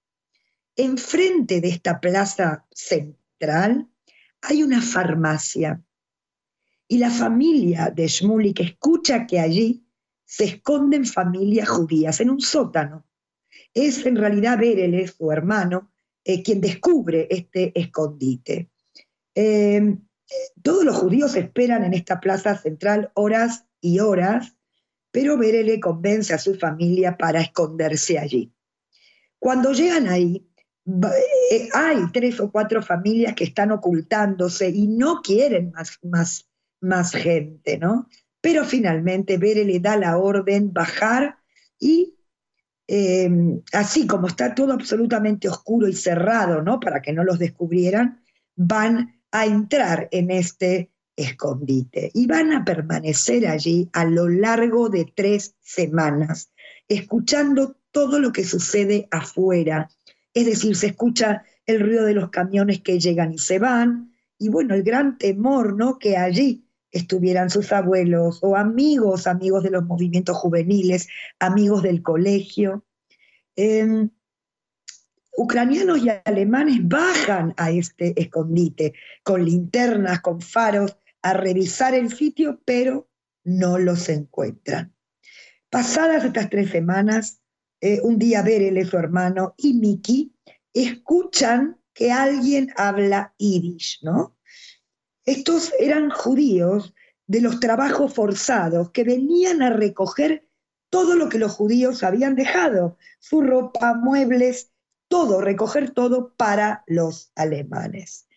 Enfrente 0.75 1.61
de 1.61 1.69
esta 1.69 1.99
plaza 2.01 2.65
central 2.71 3.88
hay 4.41 4.63
una 4.63 4.81
farmacia 4.81 5.81
y 6.87 6.97
la 6.97 7.11
familia 7.11 7.91
de 7.95 8.07
Shmulik 8.07 8.61
escucha 8.61 9.27
que 9.27 9.39
allí 9.39 9.85
se 10.25 10.45
esconden 10.45 11.05
familias 11.05 11.69
judías 11.69 12.19
en 12.19 12.31
un 12.31 12.41
sótano. 12.41 13.05
Es 13.73 14.05
en 14.05 14.15
realidad 14.15 14.57
Berele, 14.57 15.07
su 15.07 15.31
hermano, 15.31 15.91
eh, 16.23 16.41
quien 16.41 16.59
descubre 16.61 17.27
este 17.29 17.79
escondite. 17.79 18.71
Em, 19.35 20.07
todos 20.61 20.83
los 20.83 20.97
judíos 20.97 21.35
esperan 21.35 21.83
en 21.83 21.93
esta 21.93 22.19
plaza 22.19 22.57
central 22.57 23.11
horas 23.13 23.65
y 23.81 23.99
horas, 23.99 24.55
pero 25.11 25.37
Berele 25.37 25.79
convence 25.79 26.33
a 26.33 26.39
su 26.39 26.55
familia 26.55 27.17
para 27.17 27.41
esconderse 27.41 28.17
allí. 28.17 28.51
Cuando 29.37 29.73
llegan 29.73 30.07
ahí, 30.07 30.48
hay 31.73 31.97
tres 32.13 32.39
o 32.39 32.51
cuatro 32.51 32.81
familias 32.81 33.33
que 33.35 33.43
están 33.43 33.71
ocultándose 33.71 34.69
y 34.69 34.87
no 34.87 35.21
quieren 35.21 35.71
más, 35.71 35.99
más, 36.03 36.49
más 36.81 37.11
gente, 37.11 37.77
¿no? 37.77 38.07
pero 38.41 38.65
finalmente 38.65 39.37
Bere 39.37 39.65
le 39.65 39.79
da 39.79 39.97
la 39.97 40.17
orden 40.17 40.71
bajar 40.73 41.37
y 41.79 42.15
em, 42.87 43.61
así 43.73 44.07
como 44.07 44.27
está 44.27 44.55
todo 44.55 44.73
absolutamente 44.73 45.49
oscuro 45.49 45.87
y 45.87 45.93
cerrado, 45.93 46.61
¿no? 46.61 46.79
Para 46.79 47.01
que 47.01 47.13
no 47.13 47.23
los 47.23 47.39
descubrieran, 47.39 48.21
van 48.55 49.21
a 49.31 49.45
entrar 49.45 50.07
en 50.11 50.31
este 50.31 50.91
escondite 51.15 52.11
y 52.13 52.27
van 52.27 52.53
a 52.53 52.63
permanecer 52.63 53.45
allí 53.47 53.89
a 53.93 54.05
lo 54.05 54.27
largo 54.27 54.89
de 54.89 55.11
tres 55.13 55.55
semanas, 55.61 56.51
escuchando 56.87 57.77
todo 57.91 58.19
lo 58.19 58.31
que 58.31 58.45
sucede 58.45 59.07
afuera. 59.11 59.89
Es 60.33 60.45
decir, 60.45 60.75
se 60.75 60.87
escucha 60.87 61.43
el 61.65 61.79
ruido 61.79 62.05
de 62.05 62.13
los 62.13 62.29
camiones 62.29 62.81
que 62.81 62.99
llegan 62.99 63.33
y 63.33 63.37
se 63.37 63.59
van, 63.59 64.13
y 64.37 64.49
bueno, 64.49 64.73
el 64.73 64.83
gran 64.83 65.17
temor, 65.17 65.75
¿no? 65.75 65.99
Que 65.99 66.17
allí 66.17 66.65
estuvieran 66.91 67.49
sus 67.49 67.71
abuelos 67.71 68.39
o 68.41 68.55
amigos, 68.55 69.27
amigos 69.27 69.63
de 69.63 69.71
los 69.71 69.85
movimientos 69.85 70.37
juveniles, 70.37 71.07
amigos 71.39 71.83
del 71.83 72.01
colegio. 72.01 72.85
Em, 73.55 74.09
ucranianos 75.37 75.99
y 75.99 76.09
alemanes 76.25 76.77
bajan 76.81 77.53
a 77.57 77.71
este 77.71 78.19
escondite 78.19 78.93
con 79.23 79.43
linternas, 79.45 80.21
con 80.21 80.41
faros, 80.41 80.97
a 81.21 81.33
revisar 81.33 81.93
el 81.93 82.13
sitio, 82.13 82.61
pero 82.65 83.09
no 83.43 83.77
los 83.77 84.09
encuentran. 84.09 84.93
Pasadas 85.69 86.23
estas 86.23 86.49
tres 86.49 86.69
semanas, 86.69 87.41
eh, 87.81 87.99
un 88.03 88.19
día 88.19 88.41
Berele, 88.41 88.85
su 88.85 88.97
hermano, 88.97 89.53
y 89.57 89.73
Miki 89.73 90.33
escuchan 90.73 91.79
que 91.93 92.11
alguien 92.11 92.71
habla 92.75 93.33
yiddish, 93.37 93.99
¿no? 94.03 94.37
Estos 95.25 95.73
eran 95.79 96.09
judíos 96.09 96.93
de 97.27 97.41
los 97.41 97.59
trabajos 97.59 98.13
forzados 98.13 98.91
que 98.91 99.03
venían 99.03 99.61
a 99.61 99.69
recoger 99.69 100.47
todo 100.89 101.15
lo 101.15 101.29
que 101.29 101.37
los 101.37 101.51
judíos 101.51 102.03
habían 102.03 102.35
dejado, 102.35 102.97
su 103.19 103.41
ropa, 103.41 103.93
muebles, 103.93 104.71
todo, 105.07 105.41
recoger 105.41 105.91
todo 105.91 106.33
para 106.35 106.83
los 106.87 107.31
alemanes. 107.35 108.27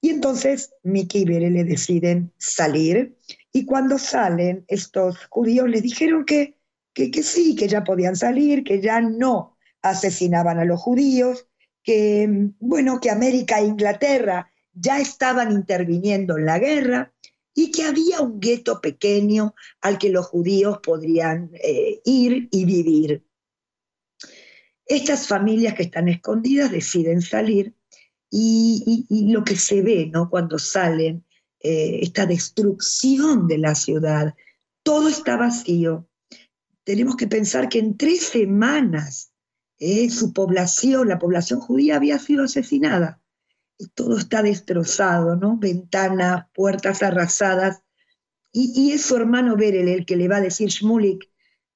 Y 0.00 0.10
entonces 0.10 0.72
Miki 0.82 1.18
y 1.18 1.24
Berele 1.24 1.64
deciden 1.64 2.32
salir 2.38 3.18
y 3.52 3.64
cuando 3.66 3.98
salen 3.98 4.64
estos 4.68 5.26
judíos 5.26 5.68
les 5.68 5.82
dijeron 5.82 6.24
que, 6.24 6.59
que, 7.08 7.22
sí, 7.22 7.54
que 7.54 7.68
ya 7.68 7.84
podían 7.84 8.16
salir, 8.16 8.64
que 8.64 8.80
ya 8.80 9.00
no 9.00 9.56
asesinaban 9.80 10.58
a 10.58 10.64
los 10.64 10.80
judíos, 10.80 11.46
que 11.82 12.28
bueno, 12.58 13.00
que 13.00 13.10
América 13.10 13.60
e 13.60 13.66
Inglaterra 13.66 14.52
ya 14.72 15.00
estaban 15.00 15.52
interviniendo 15.52 16.36
en 16.36 16.44
la 16.44 16.58
guerra 16.58 17.14
y 17.54 17.70
que 17.70 17.84
había 17.84 18.20
un 18.20 18.40
gueto 18.40 18.80
pequeño 18.80 19.54
al 19.80 19.98
que 19.98 20.10
los 20.10 20.26
judíos 20.26 20.78
podrían 20.82 21.50
eh, 21.62 22.00
ir 22.04 22.48
y 22.50 22.64
vivir. 22.64 23.24
Estas 24.86 25.26
familias 25.26 25.74
que 25.74 25.84
están 25.84 26.08
escondidas 26.08 26.70
deciden 26.70 27.22
salir 27.22 27.74
y, 28.30 29.06
lo 29.32 29.44
que 29.44 29.56
se 29.56 29.82
ve 29.82 30.10
¿no? 30.12 30.28
cuando 30.30 30.58
salen, 30.58 31.24
eh, 31.60 32.00
esta 32.02 32.26
destrucción 32.26 33.46
de 33.46 33.58
la 33.58 33.74
ciudad, 33.74 34.34
todo 34.82 35.08
está 35.08 35.36
vacío. 35.36 36.08
Tenemos 36.84 37.16
que 37.16 37.26
pensar 37.26 37.68
que 37.68 37.78
en 37.78 37.96
tres 37.96 38.22
semanas 38.22 39.32
eh, 39.78 40.10
su 40.10 40.32
población, 40.32 41.08
la 41.08 41.18
población 41.18 41.60
judía, 41.60 41.96
había 41.96 42.18
sido 42.18 42.44
asesinada 42.44 43.20
todo 43.88 44.16
está 44.16 44.42
destrozado, 44.42 45.36
¿no? 45.36 45.56
Ventanas, 45.56 46.46
puertas 46.54 47.02
arrasadas. 47.02 47.82
Y, 48.52 48.92
es 48.92 49.02
su 49.02 49.16
hermano 49.16 49.56
Berel 49.56 49.88
el 49.88 50.06
que 50.06 50.16
le 50.16 50.28
va 50.28 50.36
a 50.36 50.40
decir, 50.40 50.68
Shmulik, 50.68 51.30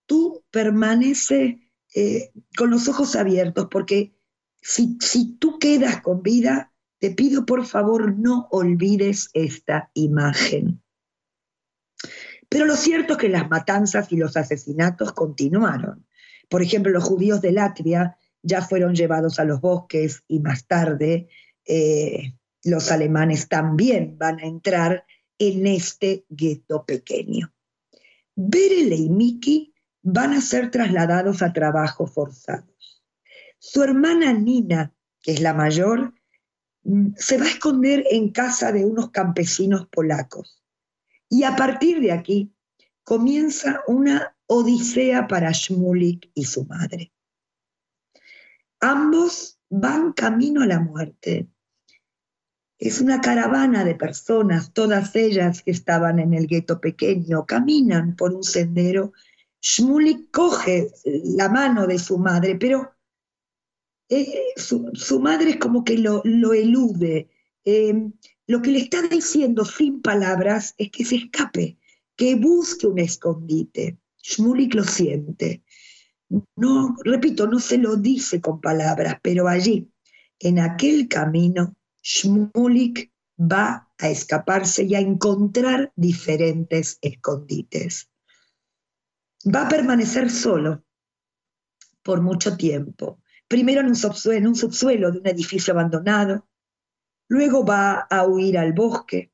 tú 0.07 0.45
permanece 0.51 1.71
eh, 1.95 2.33
con 2.57 2.71
los 2.71 2.89
ojos 2.89 3.15
abiertos, 3.15 3.69
porque 3.71 4.17
si 4.61 5.37
tú 5.39 5.59
quedas 5.59 6.03
con 6.03 6.23
vida, 6.23 6.73
te 6.99 7.11
pido 7.11 7.45
por 7.45 7.67
favor 7.67 8.19
no 8.19 8.49
olvides 8.51 9.29
esta 9.35 9.91
imagen. 9.95 10.83
Pero 12.55 12.67
lo 12.67 12.77
cierto 12.77 13.15
es 13.15 13.19
que 13.19 13.29
las 13.29 13.51
matanzas 13.51 14.13
y 14.13 14.17
los 14.17 14.37
asesinatos 14.37 15.13
continuaron. 15.13 16.07
Por 16.49 16.63
ejemplo, 16.63 16.93
los 16.93 17.03
judíos 17.03 17.41
de 17.41 17.51
Latvia 17.51 18.17
ya 18.43 18.63
fueron 18.63 18.95
llevados 18.95 19.41
a 19.41 19.45
los 19.45 19.61
bosques 19.61 20.23
y 20.29 20.39
más 20.39 20.65
tarde 20.69 21.27
eh, 21.67 22.35
los 22.63 22.93
alemanes 22.93 23.49
también 23.49 24.17
van 24.19 24.39
a 24.39 24.47
entrar 24.47 25.05
en 25.37 25.67
este 25.67 26.27
gueto 26.29 26.85
pequeño. 26.85 27.53
Berele 28.37 28.95
y 28.95 29.09
Miki 29.09 29.75
van 30.03 30.33
a 30.35 30.41
ser 30.41 30.71
trasladados 30.71 31.43
a 31.43 31.53
trabajos 31.53 32.13
forzados. 32.13 33.03
Su 33.59 33.83
hermana 33.83 34.33
Nina, 34.33 34.95
que 35.21 35.33
es 35.33 35.41
la 35.41 35.55
mayor, 35.55 36.15
mm, 36.85 37.15
se 37.17 37.37
va 37.37 37.47
a 37.47 37.49
esconder 37.49 38.05
en 38.13 38.29
casa 38.31 38.71
de 38.71 38.85
unos 38.85 39.11
campesinos 39.11 39.89
polacos. 39.89 40.64
Y 41.35 41.43
a 41.43 41.57
partir 41.57 42.01
de 42.01 42.13
aquí 42.13 42.55
comienza 43.03 43.83
una 43.89 44.37
odisea 44.47 45.27
para 45.27 45.51
Shmulik 45.51 46.31
y 46.33 46.45
su 46.45 46.65
madre. 46.65 47.13
ambos 48.79 49.59
van 49.69 50.13
camino 50.13 50.63
a 50.63 50.67
la 50.67 50.79
muerte. 50.79 51.49
Es 52.79 53.01
una 53.01 53.21
caravana 53.21 53.85
de 53.85 53.97
personas, 53.97 54.73
todas 54.73 55.17
ellas 55.17 55.63
que 55.63 55.73
estaban 55.73 56.21
en 56.21 56.35
el 56.35 56.47
gueto 56.47 56.81
pequeño, 56.81 57.47
caminan 57.47 58.15
por 58.15 58.33
un 58.33 58.45
sendero. 58.45 59.13
Shmulik 59.61 60.31
coge 60.31 60.93
la 61.05 61.49
mano 61.49 61.89
de 61.89 61.99
su 61.99 62.17
madre, 62.17 62.55
pero 62.55 62.95
eh, 64.09 64.53
su, 64.55 65.19
madre 65.19 65.51
es 65.51 65.57
como 65.57 65.83
que 65.83 65.99
lo, 65.99 66.23
elude. 66.23 67.29
Em, 67.65 68.13
lo 68.47 68.61
que 68.61 68.71
le 68.71 68.79
está 68.79 69.03
diciendo 69.03 69.65
sin 69.65 70.03
palabras 70.03 70.75
es 70.77 70.91
que 70.91 71.05
se 71.05 71.17
escape, 71.17 71.79
que 72.17 72.35
busque 72.35 72.87
un 72.87 72.99
escondite. 72.99 73.99
Shmulik 74.23 74.75
lo 74.75 74.85
siente. 74.85 75.63
No, 76.57 76.97
repito, 77.05 77.47
no 77.47 77.59
se 77.59 77.79
lo 77.79 77.97
dice 77.97 78.41
con 78.41 78.61
palabras, 78.61 79.19
pero 79.23 79.49
allí, 79.49 79.91
en 80.39 80.59
aquel 80.59 81.09
camino, 81.09 81.75
Shmulik 82.03 83.13
va 83.41 83.91
a 83.99 84.09
escaparse 84.09 84.85
y 84.85 84.95
a 84.95 85.01
encontrar 85.01 85.93
diferentes 85.97 86.99
escondites. 87.01 88.11
Va 89.47 89.67
a 89.67 89.69
permanecer 89.69 90.31
solo 90.31 90.85
por 92.03 92.21
mucho 92.21 92.57
tiempo. 92.57 93.21
Primero 93.49 93.81
en 93.81 93.89
un, 93.89 93.97
subsuelo, 93.97 94.39
en 94.39 94.47
un 94.47 94.55
subsuelo 94.55 95.11
de 95.11 95.19
un 95.19 95.27
edificio 95.27 95.73
abandonado, 95.73 96.47
luego 97.29 97.65
va 97.65 98.01
a 98.11 98.27
huir 98.27 98.59
al 98.59 98.73
bosque 98.73 99.33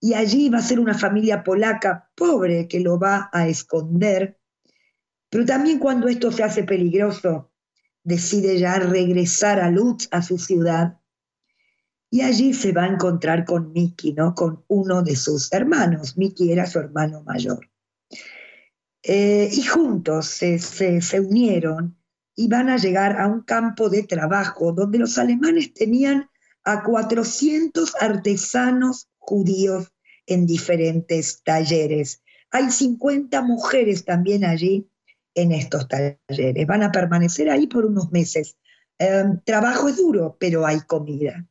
y 0.00 0.14
allí 0.14 0.48
va 0.48 0.58
a 0.58 0.62
ser 0.62 0.80
una 0.80 0.94
familia 0.94 1.44
polaca 1.44 2.10
pobre 2.14 2.66
que 2.66 2.80
lo 2.80 2.98
va 2.98 3.30
a 3.32 3.46
esconder. 3.46 4.38
Pero 5.30 5.46
también 5.46 5.78
cuando 5.78 6.08
esto 6.08 6.32
se 6.32 6.42
hace 6.42 6.64
peligroso, 6.64 7.52
decide 8.02 8.58
ya 8.58 8.78
regresar 8.78 9.60
a 9.60 9.70
Lutz, 9.70 10.08
a 10.10 10.22
su 10.22 10.38
ciudad, 10.38 10.98
y 12.10 12.20
allí 12.20 12.52
se 12.52 12.72
va 12.72 12.82
a 12.82 12.88
encontrar 12.88 13.46
con 13.46 13.72
Miki, 13.72 14.12
¿no? 14.12 14.34
Con 14.34 14.64
uno 14.68 15.02
de 15.02 15.16
sus 15.16 15.50
hermanos. 15.52 16.18
Miki 16.18 16.52
era 16.52 16.66
su 16.66 16.78
hermano 16.78 17.22
mayor. 17.22 17.70
Eh, 19.02 19.48
y 19.50 19.62
juntos 19.62 20.26
se, 20.26 20.58
se, 20.58 21.20
unieron 21.20 21.96
y 22.36 22.48
van 22.48 22.68
a 22.68 22.76
llegar 22.76 23.18
a 23.18 23.26
un 23.26 23.42
campo 23.42 23.88
de 23.88 24.02
trabajo 24.02 24.72
donde 24.72 24.98
los 24.98 25.16
alemanes 25.16 25.72
tenían 25.72 26.28
a 26.64 26.82
400 26.82 27.94
artesanos 28.00 29.08
judíos 29.18 29.92
en 30.26 30.46
diferentes 30.46 31.42
talleres. 31.42 32.22
Hay 32.50 32.70
50 32.70 33.42
mujeres 33.42 34.04
también 34.04 34.44
allí 34.44 34.88
en 35.34 35.52
estos 35.52 35.88
talleres. 35.88 36.66
Van 36.66 36.82
a 36.82 36.92
permanecer 36.92 37.50
ahí 37.50 37.66
por 37.66 37.86
unos 37.86 38.12
meses. 38.12 38.56
Eh, 38.98 39.24
trabajo 39.44 39.88
es 39.88 39.96
duro, 39.96 40.36
pero 40.38 40.66
hay 40.66 40.80
comida 40.80 41.46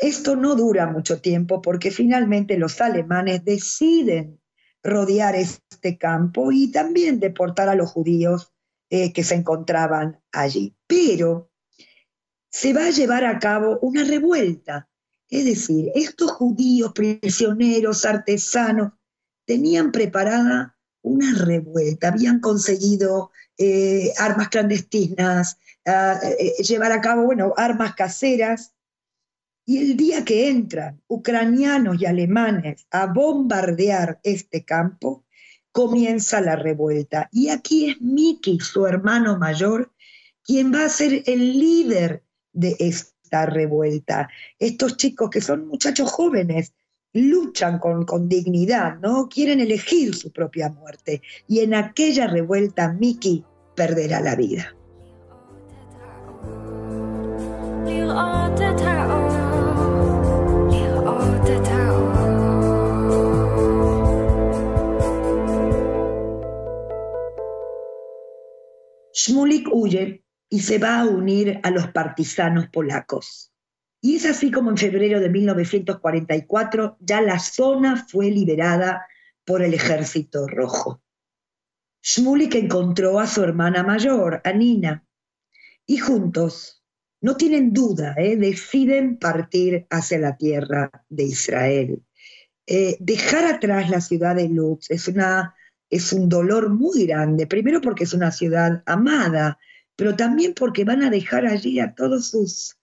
esto 0.00 0.36
no 0.36 0.56
dura 0.56 0.86
mucho 0.86 1.20
tiempo 1.20 1.60
porque 1.62 1.90
finalmente 1.90 2.58
los 2.58 2.80
alemanes 2.80 3.44
deciden 3.44 4.40
rodear 4.82 5.34
este 5.34 5.98
campo 5.98 6.52
y 6.52 6.70
también 6.72 7.20
deportar 7.20 7.68
a 7.68 7.74
los 7.74 7.90
judíos 7.90 8.52
eh, 8.88 9.12
que 9.12 9.22
se 9.22 9.34
encontraban 9.34 10.20
allí. 10.32 10.74
Pero 10.86 11.49
se 12.50 12.72
va 12.72 12.86
a 12.86 12.90
llevar 12.90 13.24
a 13.24 13.38
cabo 13.38 13.78
una 13.80 14.04
revuelta. 14.04 14.88
Es 15.28 15.44
decir, 15.44 15.90
estos 15.94 16.32
judíos 16.32 16.92
prisioneros, 16.92 18.04
artesanos, 18.04 18.92
tenían 19.46 19.92
preparada 19.92 20.76
una 21.02 21.32
revuelta, 21.34 22.08
habían 22.08 22.40
conseguido 22.40 23.30
eh, 23.56 24.12
armas 24.18 24.48
clandestinas, 24.48 25.58
ah, 25.86 26.20
eh, 26.22 26.62
llevar 26.62 26.92
a 26.92 27.00
cabo, 27.00 27.24
bueno, 27.24 27.54
armas 27.56 27.94
caseras, 27.94 28.74
y 29.64 29.78
el 29.78 29.96
día 29.96 30.24
que 30.24 30.48
entran 30.48 31.00
ucranianos 31.06 32.00
y 32.00 32.06
alemanes 32.06 32.86
a 32.90 33.06
bombardear 33.06 34.18
este 34.24 34.64
campo, 34.64 35.24
comienza 35.70 36.40
la 36.40 36.56
revuelta. 36.56 37.28
Y 37.30 37.50
aquí 37.50 37.90
es 37.90 38.00
Miki, 38.00 38.58
su 38.58 38.86
hermano 38.86 39.38
mayor, 39.38 39.92
quien 40.42 40.74
va 40.74 40.86
a 40.86 40.88
ser 40.88 41.22
el 41.26 41.58
líder 41.58 42.24
de 42.52 42.76
esta 42.78 43.46
revuelta. 43.46 44.28
Estos 44.58 44.96
chicos 44.96 45.30
que 45.30 45.40
son 45.40 45.66
muchachos 45.66 46.10
jóvenes, 46.10 46.72
luchan 47.12 47.78
con, 47.78 48.04
con, 48.04 48.28
dignidad, 48.28 48.98
¿no? 49.00 49.28
Quieren 49.28 49.60
elegir 49.60 50.14
su 50.14 50.30
propia 50.30 50.68
muerte. 50.68 51.22
Y 51.48 51.60
en 51.60 51.74
aquella 51.74 52.26
revuelta 52.26 52.92
Miki 52.92 53.44
perderá 53.74 54.20
la 54.20 54.36
vida. 54.36 54.74
Shmulik 69.12 69.68
huye 69.70 70.19
y 70.50 70.60
se 70.60 70.78
va 70.78 71.00
a 71.00 71.06
unir 71.06 71.60
a 71.62 71.70
los 71.70 71.88
partisanos 71.92 72.68
polacos. 72.68 73.52
Y 74.02 74.16
es 74.16 74.26
así 74.26 74.50
como 74.50 74.70
en 74.70 74.76
febrero 74.76 75.20
de 75.20 75.30
1944 75.30 76.96
ya 77.00 77.20
la 77.20 77.38
zona 77.38 78.06
fue 78.08 78.30
liberada 78.30 79.06
por 79.44 79.62
el 79.62 79.72
ejército 79.72 80.46
rojo. 80.48 81.02
Shmulik 82.02 82.54
encontró 82.56 83.20
a 83.20 83.26
su 83.26 83.42
hermana 83.42 83.82
mayor, 83.82 84.40
a 84.44 84.52
Nina, 84.52 85.04
y 85.86 85.98
juntos, 85.98 86.82
no 87.20 87.36
tienen 87.36 87.72
duda, 87.72 88.14
¿eh? 88.16 88.36
deciden 88.36 89.18
partir 89.18 89.86
hacia 89.90 90.18
la 90.18 90.36
tierra 90.36 90.90
de 91.08 91.24
Israel. 91.24 92.02
Eh, 92.66 92.96
dejar 93.00 93.44
atrás 93.44 93.90
la 93.90 94.00
ciudad 94.00 94.36
de 94.36 94.48
Lutz 94.48 94.90
es 94.90 95.08
una 95.08 95.54
es 95.90 96.12
un 96.12 96.28
dolor 96.28 96.70
muy 96.70 97.04
grande, 97.06 97.48
primero 97.48 97.80
porque 97.80 98.04
es 98.04 98.14
una 98.14 98.30
ciudad 98.30 98.84
amada, 98.86 99.58
pero 99.96 100.16
también 100.16 100.54
porque 100.54 100.84
van 100.84 101.02
a 101.02 101.10
dejar 101.10 101.46
allí 101.46 101.80
a 101.80 101.94
todos 101.94 102.28
sus, 102.30 102.76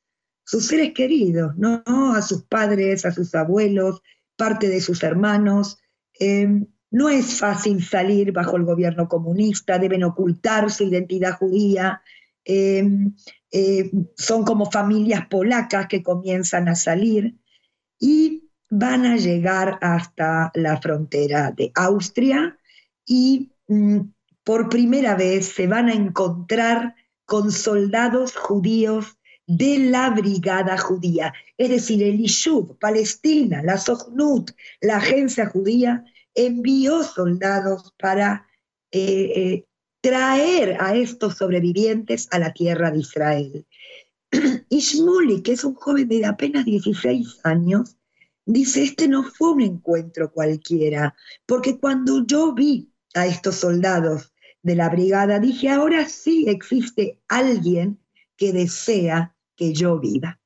sus 0.43 0.65
seres 0.65 0.93
queridos, 0.93 1.57
¿no? 1.57 1.83
A 2.15 2.21
sus 2.21 2.43
padres, 2.43 3.05
a 3.05 3.11
sus 3.11 3.33
abuelos, 3.35 4.01
parte 4.35 4.69
de 4.69 4.81
sus 4.81 5.03
hermanos. 5.03 5.77
Em, 6.19 6.67
no 6.89 7.09
es 7.09 7.39
fácil 7.39 7.83
salir 7.83 8.31
bajo 8.31 8.55
el 8.55 8.63
gobierno 8.63 9.07
comunista, 9.07 9.77
deben 9.77 10.03
ocultar 10.03 10.71
su 10.71 10.85
identidad 10.85 11.37
judía. 11.37 12.01
Em, 12.45 13.13
eh, 13.51 13.91
son 14.15 14.43
como 14.45 14.71
familias 14.71 15.27
polacas 15.27 15.87
que 15.87 16.03
comienzan 16.03 16.69
a 16.69 16.75
salir 16.75 17.35
y 17.99 18.49
van 18.69 19.05
a 19.05 19.17
llegar 19.17 19.79
hasta 19.81 20.51
la 20.53 20.79
frontera 20.81 21.51
de 21.51 21.71
Austria 21.75 22.57
y 23.05 23.51
mm, 23.67 23.99
por 24.47 24.69
primera 24.69 25.13
vez 25.13 25.47
se 25.47 25.67
van 25.67 25.89
a 25.89 25.93
encontrar 25.93 26.95
con 27.25 27.51
soldados 27.51 28.33
judíos 28.33 29.17
de 29.45 29.77
la 29.77 30.11
brigada 30.11 30.77
judía, 30.77 31.33
es 31.57 31.69
decir, 31.69 32.01
el 32.01 32.21
Ishub, 32.21 32.79
Palestina, 32.79 33.61
la 33.61 33.77
Sohnut, 33.77 34.51
la 34.79 34.97
agencia 34.97 35.47
judía, 35.47 36.05
envió 36.33 37.03
soldados 37.03 37.93
para 37.99 38.47
eh, 38.91 39.33
eh, 39.35 39.65
traer 39.99 40.77
a 40.79 40.95
estos 40.95 41.35
sobrevivientes 41.35 42.29
a 42.31 42.39
la 42.39 42.53
tierra 42.53 42.89
de 42.89 42.99
Israel. 42.99 43.67
Ishmuli, 44.69 45.41
que 45.41 45.51
es 45.51 45.65
un 45.65 45.75
joven 45.75 46.07
de 46.07 46.25
apenas 46.25 46.63
16 46.63 47.41
años, 47.43 47.97
dice, 48.45 48.83
este 48.83 49.09
no 49.09 49.23
fue 49.23 49.51
un 49.51 49.61
encuentro 49.61 50.31
cualquiera, 50.31 51.13
porque 51.45 51.77
cuando 51.77 52.25
yo 52.25 52.53
vi 52.53 52.93
a 53.13 53.27
estos 53.27 53.55
soldados 53.55 54.31
de 54.67 54.75
la 54.75 54.89
brigada, 54.89 55.39
dije, 55.39 55.69
ahora 55.69 56.07
sí 56.09 56.45
existe 56.47 57.21
alguien 57.29 57.99
que 58.35 58.51
desea 58.51 59.33
que 59.55 59.73
yo 59.73 59.97
viva. 59.97 60.41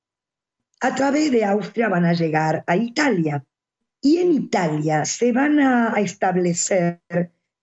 A 0.79 0.93
través 0.93 1.31
de 1.31 1.43
Austria 1.43 1.89
van 1.89 2.05
a 2.05 2.13
llegar 2.13 2.63
a 2.67 2.77
Italia 2.77 3.43
y 3.99 4.17
en 4.17 4.31
Italia 4.31 5.05
se 5.05 5.31
van 5.31 5.59
a 5.59 5.95
establecer 5.97 7.01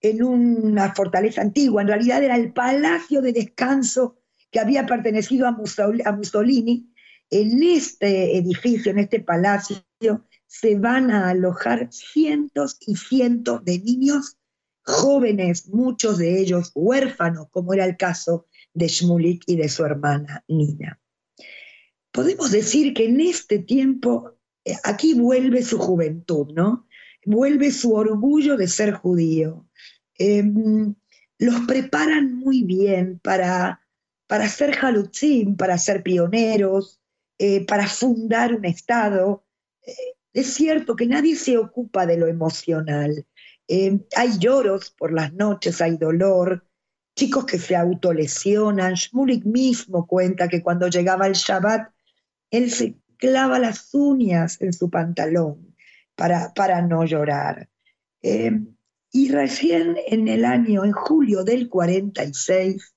en 0.01 0.23
una 0.23 0.93
fortaleza 0.95 1.43
antigua, 1.43 1.83
en 1.83 1.89
realidad 1.89 2.25
era 2.25 2.37
el 2.37 2.53
palacio 2.53 3.23
de 3.23 3.33
descanso 3.33 4.19
que 4.51 4.59
había 4.59 4.85
pertenecido 4.85 5.47
a 5.47 5.53
Mussolini. 5.53 6.93
En 7.31 7.63
este 7.63 8.37
edificio, 8.37 8.91
en 8.91 8.99
este 8.99 9.21
palacio, 9.21 9.85
se 10.47 10.77
van 10.77 11.11
a 11.13 11.29
alojar 11.29 11.89
cientos 11.93 12.79
y 12.81 12.97
cientos 12.97 13.65
de 13.65 13.79
niños 13.79 14.39
jóvenes, 14.89 15.69
muchos 15.69 16.19
de 16.19 16.41
ellos 16.41 16.73
huérfanos, 16.75 17.49
como 17.51 17.75
era 17.75 17.85
el 17.85 17.97
caso 17.97 18.47
de 18.73 18.89
Shmulik 18.89 19.43
y 19.47 19.57
de 19.57 19.69
su 19.69 19.85
hermana 19.85 20.45
Nina. 20.49 20.99
Podemos 22.11 22.51
decir 22.51 22.95
que 22.95 23.05
en 23.05 23.21
este 23.21 23.59
tiempo, 23.59 24.39
eh, 24.65 24.75
aquí 24.85 25.15
vuelve 25.15 25.63
su 25.63 25.79
juventud, 25.79 26.49
¿no? 26.55 26.89
Vuelve 27.25 27.71
su 27.71 27.95
orgullo 27.95 28.57
de 28.57 28.67
ser 28.67 28.93
judío. 28.93 29.69
Em, 30.17 30.95
los 31.39 31.61
preparan 31.67 32.35
muy 32.35 32.65
bien 32.65 33.21
para, 33.23 33.87
para 34.27 34.49
ser 34.49 34.75
jalutzim, 34.75 35.57
para 35.57 35.79
ser 35.79 36.03
pioneros, 36.03 37.01
eh, 37.39 37.65
para 37.67 37.87
fundar 37.87 38.55
un 38.55 38.65
Estado. 38.65 39.45
Eh, 39.87 39.93
es 40.33 40.55
cierto 40.55 40.97
que 40.97 41.07
nadie 41.07 41.37
se 41.37 41.59
ocupa 41.59 42.07
de 42.07 42.17
lo 42.17 42.27
emocional. 42.27 43.27
Eh, 43.69 44.01
hay 44.17 44.39
lloros 44.39 44.91
por 44.91 45.13
las 45.13 45.33
noches, 45.35 45.81
hay 45.81 45.97
dolor, 45.97 46.67
chicos 47.15 47.45
que 47.47 47.59
se 47.59 47.77
autolesionan. 47.77 48.95
Shmulik 48.95 49.45
mismo 49.45 50.07
cuenta 50.07 50.49
que 50.49 50.63
cuando 50.63 50.89
llegaba 50.89 51.27
el 51.27 51.35
Shabbat, 51.35 51.91
él 52.51 52.71
se 52.71 52.97
clava 53.19 53.59
las 53.59 53.95
uñas 53.95 54.61
en 54.61 54.73
su 54.73 54.91
pantalón 54.91 55.77
para, 56.15 56.53
para 56.55 56.83
no 56.83 57.05
llorar. 57.05 57.69
Y 59.11 59.31
recién 59.31 59.97
en 60.07 60.29
el 60.29 60.45
año, 60.45 60.85
en 60.85 60.93
julio 60.93 61.45
del 61.45 61.69
46, 61.69 62.95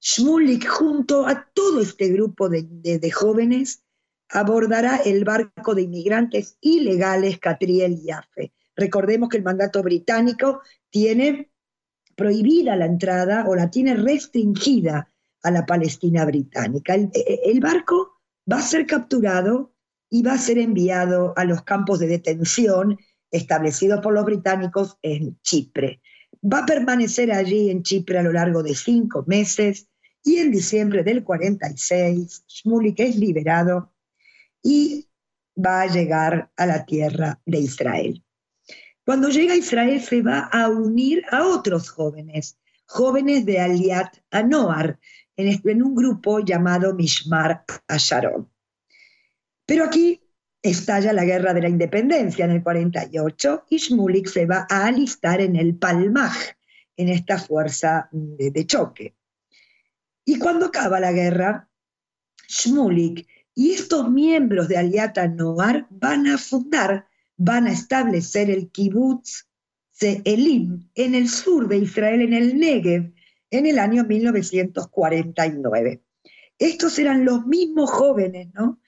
Shmulik 0.00 0.66
junto 0.66 1.26
a 1.26 1.50
todo 1.52 1.82
este 1.82 2.08
grupo 2.08 2.48
de, 2.48 3.10
jóvenes 3.10 3.82
abordará 4.28 4.96
el 4.96 5.24
barco 5.24 5.74
de 5.74 5.82
inmigrantes 5.82 6.56
ilegales 6.60 7.38
Catriel 7.38 8.00
Yafe. 8.00 8.52
Recordemos 8.76 9.28
que 9.28 9.36
el 9.36 9.42
mandato 9.42 9.82
británico 9.82 10.60
tiene 10.90 11.50
prohibida 12.16 12.76
la 12.76 12.86
entrada 12.86 13.44
o 13.48 13.54
la 13.54 13.70
tiene 13.70 13.94
restringida 13.94 15.12
a 15.42 15.50
la 15.50 15.64
Palestina 15.64 16.24
británica. 16.24 16.94
el 16.94 17.60
barco 17.60 18.20
va 18.50 18.58
a 18.58 18.62
ser 18.62 18.86
capturado 18.86 19.72
y 20.10 20.22
va 20.22 20.34
a 20.34 20.38
ser 20.38 20.58
enviado 20.58 21.32
a 21.36 21.44
los 21.44 21.62
campos 21.62 22.00
de 22.00 22.08
detención 22.08 22.98
establecido 23.30 24.00
por 24.00 24.12
los 24.12 24.24
británicos 24.24 24.98
en 25.02 25.40
Chipre. 25.42 26.02
Va 26.42 26.60
a 26.60 26.66
permanecer 26.66 27.32
allí 27.32 27.70
en 27.70 27.82
Chipre 27.82 28.18
a 28.18 28.22
lo 28.22 28.32
largo 28.32 28.62
de 28.62 28.74
cinco 28.74 29.24
meses 29.26 29.88
y 30.24 30.38
en 30.38 30.50
diciembre 30.50 31.04
del 31.04 31.22
46 31.24 32.44
Shmulik 32.46 33.00
es 33.00 33.16
liberado 33.16 33.92
y 34.62 35.08
va 35.56 35.82
a 35.82 35.86
llegar 35.86 36.50
a 36.56 36.66
la 36.66 36.84
tierra 36.84 37.40
de 37.46 37.58
Israel. 37.58 38.24
Cuando 39.04 39.28
llega 39.28 39.56
Israel 39.56 40.00
se 40.00 40.22
va 40.22 40.40
a 40.52 40.68
unir 40.68 41.24
a 41.30 41.46
otros 41.46 41.90
jóvenes, 41.90 42.58
jóvenes 42.86 43.46
de 43.46 43.60
Aliat 43.60 44.18
Anoar, 44.30 44.98
en, 45.36 45.60
en 45.64 45.82
un 45.82 45.94
grupo 45.94 46.40
llamado 46.40 46.94
Mishmar 46.94 47.64
Asharon. 47.88 48.50
Pero 49.64 49.84
aquí 49.84 50.20
estalla 50.62 51.12
la 51.12 51.24
guerra 51.24 51.54
de 51.54 51.62
la 51.62 51.68
independencia 51.68 52.44
en 52.44 52.50
el 52.50 52.62
48 52.62 53.66
y 53.70 53.78
Shmulik 53.78 54.28
se 54.28 54.46
va 54.46 54.66
a 54.68 54.86
alistar 54.86 55.40
en 55.40 55.56
el 55.56 55.76
Palmaj, 55.76 56.34
en 56.96 57.08
esta 57.08 57.38
fuerza 57.38 58.08
de, 58.12 58.66
choque. 58.66 59.14
Y 60.24 60.38
cuando 60.38 60.66
acaba 60.66 61.00
la 61.00 61.12
guerra, 61.12 61.68
Shmulik 62.48 63.26
y 63.54 63.72
estos 63.72 64.10
miembros 64.10 64.68
de 64.68 64.76
Aliata 64.76 65.28
Noar 65.28 65.86
van 65.88 66.26
a 66.26 66.36
fundar, 66.36 67.06
van 67.42 67.66
a 67.66 67.72
establecer 67.72 68.50
el 68.50 68.70
kibbutz 68.70 69.46
Elim 70.02 70.88
en 70.94 71.14
el 71.14 71.28
sur 71.28 71.68
de 71.68 71.78
Israel, 71.78 72.20
en 72.20 72.34
el 72.34 72.58
Negev, 72.58 73.12
en 73.50 73.66
el 73.66 73.78
año 73.78 74.04
1949. 74.04 76.02
Estos 76.58 76.98
eran 76.98 77.24
los 77.24 77.46
mismos 77.46 77.90
jóvenes, 77.90 78.48
¿no? 78.52 78.78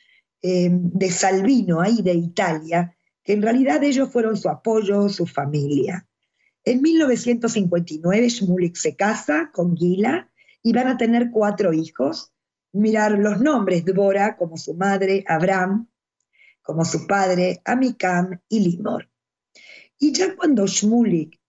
Eh, 0.42 0.68
de 0.70 1.10
Salvino, 1.10 1.80
ahí 1.80 2.02
de 2.02 2.14
Italia, 2.14 2.94
que 3.22 3.32
en 3.32 3.42
realidad 3.42 3.82
ellos 3.84 4.10
fueron 4.10 4.36
su 4.36 4.50
apoyo, 4.50 5.08
su 5.08 5.26
familia. 5.26 6.06
En 6.64 6.82
1959 6.82 8.28
Shmulik 8.28 8.76
se 8.76 8.96
casa 8.96 9.50
con 9.52 9.76
Gila 9.76 10.30
y 10.62 10.72
van 10.72 10.88
a 10.88 10.96
tener 10.96 11.30
cuatro 11.30 11.72
hijos. 11.72 12.32
Mirar 12.72 13.12
los 13.12 13.40
nombres, 13.40 13.84
Dvora 13.84 14.36
como 14.36 14.56
su 14.56 14.74
madre, 14.74 15.24
Abraham 15.26 15.88
como 16.62 16.84
su 16.84 17.06
padre, 17.06 17.60
Amikam 17.64 18.40
y 18.48 18.60
Limor. 18.60 19.10
Y 19.98 20.12
ya 20.12 20.34
cuando 20.36 20.66
Shmulik 20.66 21.40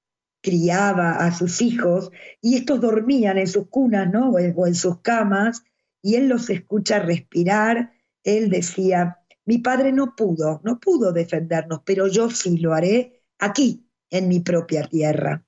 criaba 0.42 1.14
a 1.14 1.32
sus 1.34 1.62
hijos 1.62 2.12
y 2.42 2.58
estos 2.58 2.82
dormían 2.82 3.38
en 3.38 3.48
sus 3.48 3.68
cunas 3.70 4.12
¿no? 4.12 4.32
o 4.32 4.68
en 4.68 4.76
sus 4.76 5.00
camas 5.02 5.64
y 6.02 6.16
él 6.16 6.28
los 6.28 6.50
escucha 6.50 7.00
respirar 7.00 7.94
él 8.24 8.50
decía, 8.50 9.20
mi 9.46 9.58
padre 9.58 9.92
no 9.92 10.16
pudo, 10.16 10.62
no 10.64 10.80
pudo 10.80 11.12
defendernos, 11.12 11.82
pero 11.86 12.08
yo 12.08 12.30
sí 12.30 12.58
lo 12.58 12.74
haré 12.74 13.24
aquí, 13.38 13.86
en 14.10 14.28
mi 14.28 14.40
propia 14.40 14.88
tierra. 14.88 15.46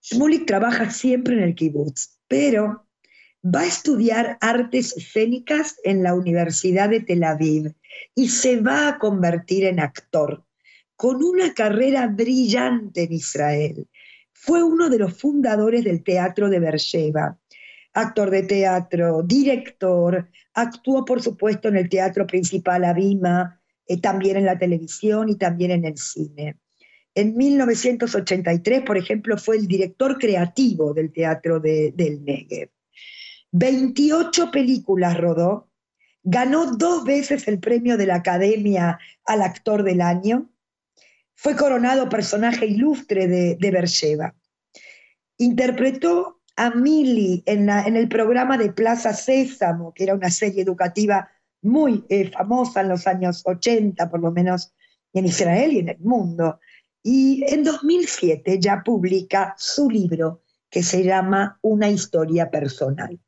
Shmulik 0.00 0.46
trabaja 0.46 0.90
siempre 0.90 1.34
en 1.34 1.42
el 1.42 1.54
kibutz, 1.54 2.20
pero 2.26 2.87
va 3.44 3.60
a 3.60 3.66
estudiar 3.66 4.38
artes 4.40 4.96
escénicas 4.96 5.76
en 5.84 6.02
la 6.02 6.14
Universidad 6.14 6.88
de 6.90 7.00
Tel 7.00 7.24
Aviv 7.24 7.74
y 8.14 8.28
se 8.28 8.60
va 8.60 8.88
a 8.88 8.98
convertir 8.98 9.64
en 9.64 9.80
actor, 9.80 10.44
con 10.96 11.22
una 11.22 11.54
carrera 11.54 12.06
brillante 12.08 13.04
en 13.04 13.12
Israel. 13.12 13.88
Fue 14.32 14.62
uno 14.62 14.88
de 14.88 14.98
los 14.98 15.14
fundadores 15.18 15.84
del 15.84 16.02
teatro 16.02 16.48
de 16.48 16.60
Beersheba 16.60 17.38
actor 17.98 18.30
de 18.30 18.42
teatro, 18.42 19.22
director, 19.22 20.28
actuó 20.54 21.04
por 21.04 21.22
supuesto 21.22 21.68
en 21.68 21.76
el 21.76 21.88
teatro 21.88 22.26
principal 22.26 22.84
Abima, 22.84 23.60
eh, 23.86 24.00
también 24.00 24.36
en 24.36 24.44
la 24.44 24.58
televisión 24.58 25.28
y 25.28 25.36
también 25.36 25.70
en 25.72 25.84
el 25.84 25.96
cine. 25.96 26.56
En 27.14 27.36
1983, 27.36 28.82
por 28.82 28.96
ejemplo, 28.96 29.36
fue 29.36 29.56
el 29.56 29.66
director 29.66 30.18
creativo 30.18 30.94
del 30.94 31.12
Teatro 31.12 31.58
del 31.58 32.24
Negev. 32.24 32.70
28 33.52 34.50
películas 34.50 35.16
rodó, 35.16 35.70
ganó 36.22 36.76
dos 36.76 37.04
veces 37.04 37.48
el 37.48 37.58
premio 37.58 37.96
de 37.96 38.06
la 38.06 38.16
Academia 38.16 38.98
al 39.24 39.42
Actor 39.42 39.82
del 39.82 40.00
Año, 40.02 40.50
fue 41.34 41.56
coronado 41.56 42.08
personaje 42.08 42.66
ilustre 42.66 43.28
de, 43.28 43.54
de. 43.54 44.34
Interpretó 45.38 46.40
a 46.56 46.70
Mili 46.70 47.44
en, 47.46 47.68
el 47.70 48.08
programa 48.08 48.58
de 48.58 48.72
Plaza 48.72 49.12
Sésamo, 49.12 49.94
que 49.94 50.02
era 50.02 50.14
una 50.14 50.30
serie 50.30 50.62
educativa 50.62 51.30
muy 51.62 52.04
eh, 52.08 52.30
famosa 52.30 52.80
en 52.80 52.88
los 52.88 53.06
años 53.06 53.42
80, 53.46 54.10
por 54.10 54.20
lo 54.20 54.32
menos 54.32 54.74
en 55.12 55.26
Israel 55.26 55.72
y 55.72 55.78
en 55.78 55.88
el 55.90 56.00
mundo. 56.00 56.58
Y 57.04 57.44
en 57.46 57.62
2007 57.62 58.58
ya 58.60 58.82
publica 58.84 59.54
su 59.56 59.88
libro 59.88 60.42
que 60.68 60.82
se 60.82 61.04
llama 61.04 61.58
Una 61.62 61.88
historia 61.88 62.50
personal 62.50 63.18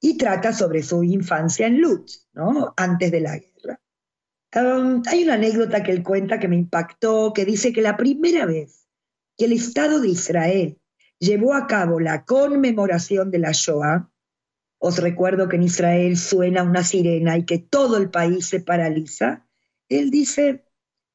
y 0.00 0.16
trata 0.16 0.52
sobre 0.52 0.82
su 0.82 1.02
infancia 1.02 1.66
en 1.66 1.80
Lutz, 1.80 2.28
¿no? 2.32 2.74
antes 2.76 3.10
de 3.10 3.20
la 3.20 3.38
guerra. 3.38 3.80
Um, 4.54 5.02
hay 5.06 5.24
una 5.24 5.34
anécdota 5.34 5.82
que 5.82 5.92
él 5.92 6.02
cuenta 6.02 6.38
que 6.38 6.48
me 6.48 6.56
impactó, 6.56 7.32
que 7.32 7.44
dice 7.44 7.72
que 7.72 7.82
la 7.82 7.96
primera 7.96 8.46
vez 8.46 8.86
que 9.36 9.44
el 9.44 9.52
Estado 9.52 10.00
de 10.00 10.08
Israel 10.08 10.78
llevó 11.18 11.54
a 11.54 11.66
cabo 11.66 12.00
la 12.00 12.24
conmemoración 12.24 13.30
de 13.30 13.38
la 13.38 13.52
Shoah, 13.52 14.10
os 14.78 14.98
recuerdo 14.98 15.48
que 15.48 15.56
en 15.56 15.64
Israel 15.64 16.16
suena 16.16 16.62
una 16.62 16.84
sirena 16.84 17.36
y 17.36 17.44
que 17.44 17.58
todo 17.58 17.96
el 17.96 18.10
país 18.10 18.46
se 18.46 18.60
paraliza, 18.60 19.46
él 19.88 20.10
dice, 20.10 20.64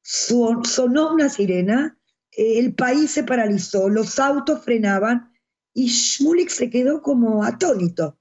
sonó 0.02 1.12
una 1.12 1.28
sirena, 1.28 1.98
el 2.32 2.74
país 2.74 3.12
se 3.12 3.24
paralizó, 3.24 3.88
los 3.88 4.18
autos 4.18 4.64
frenaban 4.64 5.32
y 5.74 5.88
Shmulik 5.88 6.48
se 6.48 6.70
quedó 6.70 7.02
como 7.02 7.44
atónito. 7.44 8.18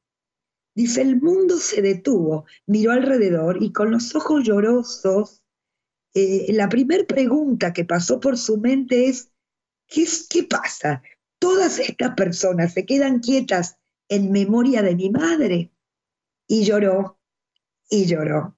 Dice, 0.73 1.01
el 1.01 1.21
mundo 1.21 1.57
se 1.57 1.81
detuvo, 1.81 2.45
miró 2.65 2.91
alrededor 2.91 3.61
y 3.61 3.71
con 3.71 3.91
los 3.91 4.15
ojos 4.15 4.43
llorosos, 4.43 5.43
eh, 6.13 6.51
la 6.53 6.69
primera 6.69 7.05
pregunta 7.05 7.73
que 7.73 7.85
pasó 7.85 8.19
por 8.19 8.37
su 8.37 8.57
mente 8.57 9.07
es, 9.07 9.31
¿qué, 9.87 10.05
¿qué 10.29 10.43
pasa? 10.43 11.01
todas 11.41 11.79
estas 11.79 12.13
personas 12.13 12.73
se 12.73 12.85
quedan 12.85 13.19
quietas 13.19 13.77
en 14.07 14.31
memoria 14.31 14.83
de 14.83 14.95
mi 14.95 15.09
madre. 15.09 15.71
Y 16.47 16.63
lloró, 16.63 17.19
y 17.89 18.05
lloró. 18.05 18.57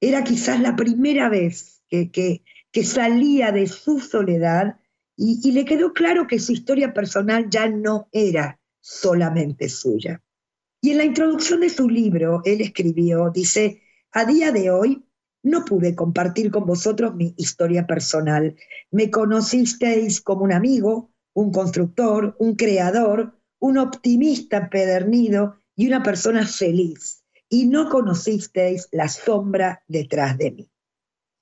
Era 0.00 0.22
quizás 0.22 0.60
la 0.60 0.76
primera 0.76 1.30
vez 1.30 1.82
que, 1.88 2.10
que, 2.10 2.84
salía 2.84 3.52
de 3.52 3.66
su 3.66 4.00
soledad 4.00 4.78
y, 5.16 5.40
y 5.42 5.52
le 5.52 5.64
quedó 5.64 5.92
claro 5.94 6.26
que 6.26 6.38
su 6.38 6.52
historia 6.52 6.92
personal 6.92 7.48
ya 7.48 7.68
no 7.68 8.08
era 8.12 8.60
solamente 8.80 9.68
suya. 9.68 10.22
Y 10.80 10.90
en 10.90 10.98
la 10.98 11.04
introducción 11.04 11.60
de 11.60 11.68
su 11.68 11.88
libro, 11.88 12.40
él 12.44 12.60
escribió, 12.60 13.30
dice, 13.30 13.82
a 14.12 14.24
día 14.24 14.50
de 14.50 14.70
hoy 14.70 15.04
no 15.42 15.64
pude 15.64 15.94
compartir 15.94 16.50
con 16.50 16.64
vosotros 16.66 17.14
mi 17.14 17.34
historia 17.36 17.86
personal. 17.86 18.56
Me 18.90 19.10
conocisteis 19.10 20.20
como 20.20 20.44
un 20.44 20.52
amigo, 20.52 21.10
un 21.34 21.52
constructor, 21.52 22.34
un 22.38 22.56
creador, 22.56 23.38
un 23.58 23.78
optimista 23.78 24.70
pedernido 24.70 25.56
y 25.76 25.86
una 25.86 26.02
persona 26.02 26.46
feliz, 26.46 27.24
y 27.48 27.66
no 27.66 27.88
conocisteis 27.88 28.88
la 28.90 29.08
sombra 29.08 29.82
detrás 29.86 30.38
de 30.38 30.50
mí. 30.50 30.70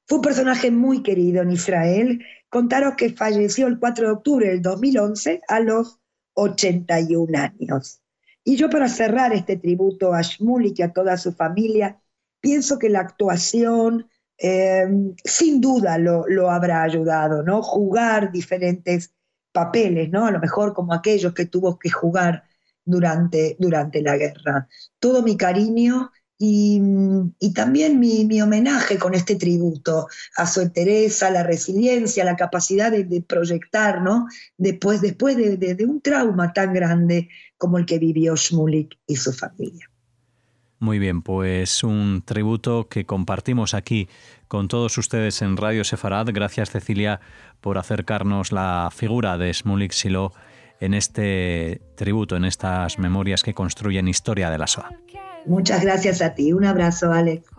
Fue 0.07 0.19
un 0.19 0.23
personaje 0.23 0.71
muy 0.71 1.03
querido 1.03 1.43
en 1.43 1.53
Israel. 1.53 2.25
Contaros 2.49 2.95
que 2.97 3.11
falleció 3.11 3.67
el 3.67 3.79
4 3.79 4.07
de 4.07 4.13
octubre 4.13 4.49
del 4.49 4.63
2011 4.63 5.43
a 5.47 5.61
los 5.61 6.01
81 6.35 7.39
años. 7.39 8.01
Y 8.45 8.57
yo 8.57 8.71
para 8.71 8.89
cerrar 8.89 9.33
este 9.33 9.57
tributo 9.57 10.15
a 10.15 10.23
Shmulik 10.23 10.79
y 10.79 10.83
a 10.83 10.93
toda 10.93 11.17
su 11.17 11.33
familia, 11.33 12.01
pienso 12.41 12.79
que 12.79 12.89
la 12.89 13.01
actuación 13.01 14.09
em, 14.39 15.15
sin 15.25 15.61
duda 15.61 15.99
lo, 15.99 16.27
lo, 16.29 16.51
habrá 16.51 16.83
ayudado, 16.83 17.43
¿no? 17.43 17.63
Jugar 17.63 18.33
diferentes 18.33 19.13
papeles, 19.53 20.11
¿no? 20.11 20.27
A 20.27 20.31
lo 20.31 20.39
mejor 20.39 20.73
como 20.73 20.95
aquellos 20.95 21.35
que 21.35 21.47
tuvo 21.47 21.79
que 21.79 21.91
jugar 21.91 22.45
durante, 22.85 23.57
durante 23.59 24.03
la 24.03 24.17
guerra. 24.17 24.69
Todo 24.99 25.23
mi 25.23 25.37
cariño 25.37 26.11
y, 26.39 26.81
también 27.53 27.99
mi, 27.99 28.41
homenaje 28.41 28.99
con 28.99 29.15
este 29.15 29.35
tributo 29.35 30.07
a 30.37 30.47
su 30.47 30.61
entereza, 30.61 31.31
la 31.31 31.43
resiliencia, 31.43 32.25
la 32.25 32.37
capacidad 32.37 32.93
de, 32.93 33.21
proyectar, 33.27 34.03
¿no? 34.03 34.29
Después, 34.57 35.01
después 35.01 35.37
de, 35.37 35.77
un 35.85 36.01
trauma 36.01 36.53
tan 36.53 36.73
grande 36.73 37.29
como 37.57 37.79
el 37.79 37.87
que 37.87 37.99
vivió 37.99 38.37
Shmulik 38.37 38.97
y 39.07 39.17
su 39.17 39.33
familia. 39.33 39.91
Muy 40.79 41.01
bien, 41.01 41.23
pues 41.23 41.83
un 41.83 42.23
tributo 42.25 42.89
que 42.89 43.05
compartimos 43.05 43.75
aquí 43.75 44.09
con 44.47 44.69
todos 44.69 44.97
ustedes 44.97 45.43
en 45.43 45.57
Radio 45.57 45.83
Sefarad. 45.83 46.29
Gracias 46.33 46.71
Cecilia 46.71 47.21
por 47.61 47.79
acercarnos 47.79 48.53
la 48.53 48.89
figura 48.95 49.39
de 49.39 49.53
Shmulik 49.53 49.91
Silo 49.91 50.33
en 50.79 50.95
este 50.95 51.83
tributo, 51.97 52.37
en 52.37 52.45
estas 52.45 53.01
memorias 53.01 53.43
que 53.43 53.55
construyen 53.55 54.07
historia 54.07 54.51
de 54.51 54.59
la 54.59 54.69
SOA. 54.69 54.91
Muchas 55.49 55.83
gracias 55.83 56.21
a 56.21 56.35
ti. 56.35 56.53
Un 56.53 56.65
abrazo, 56.65 57.11
Alex. 57.11 57.58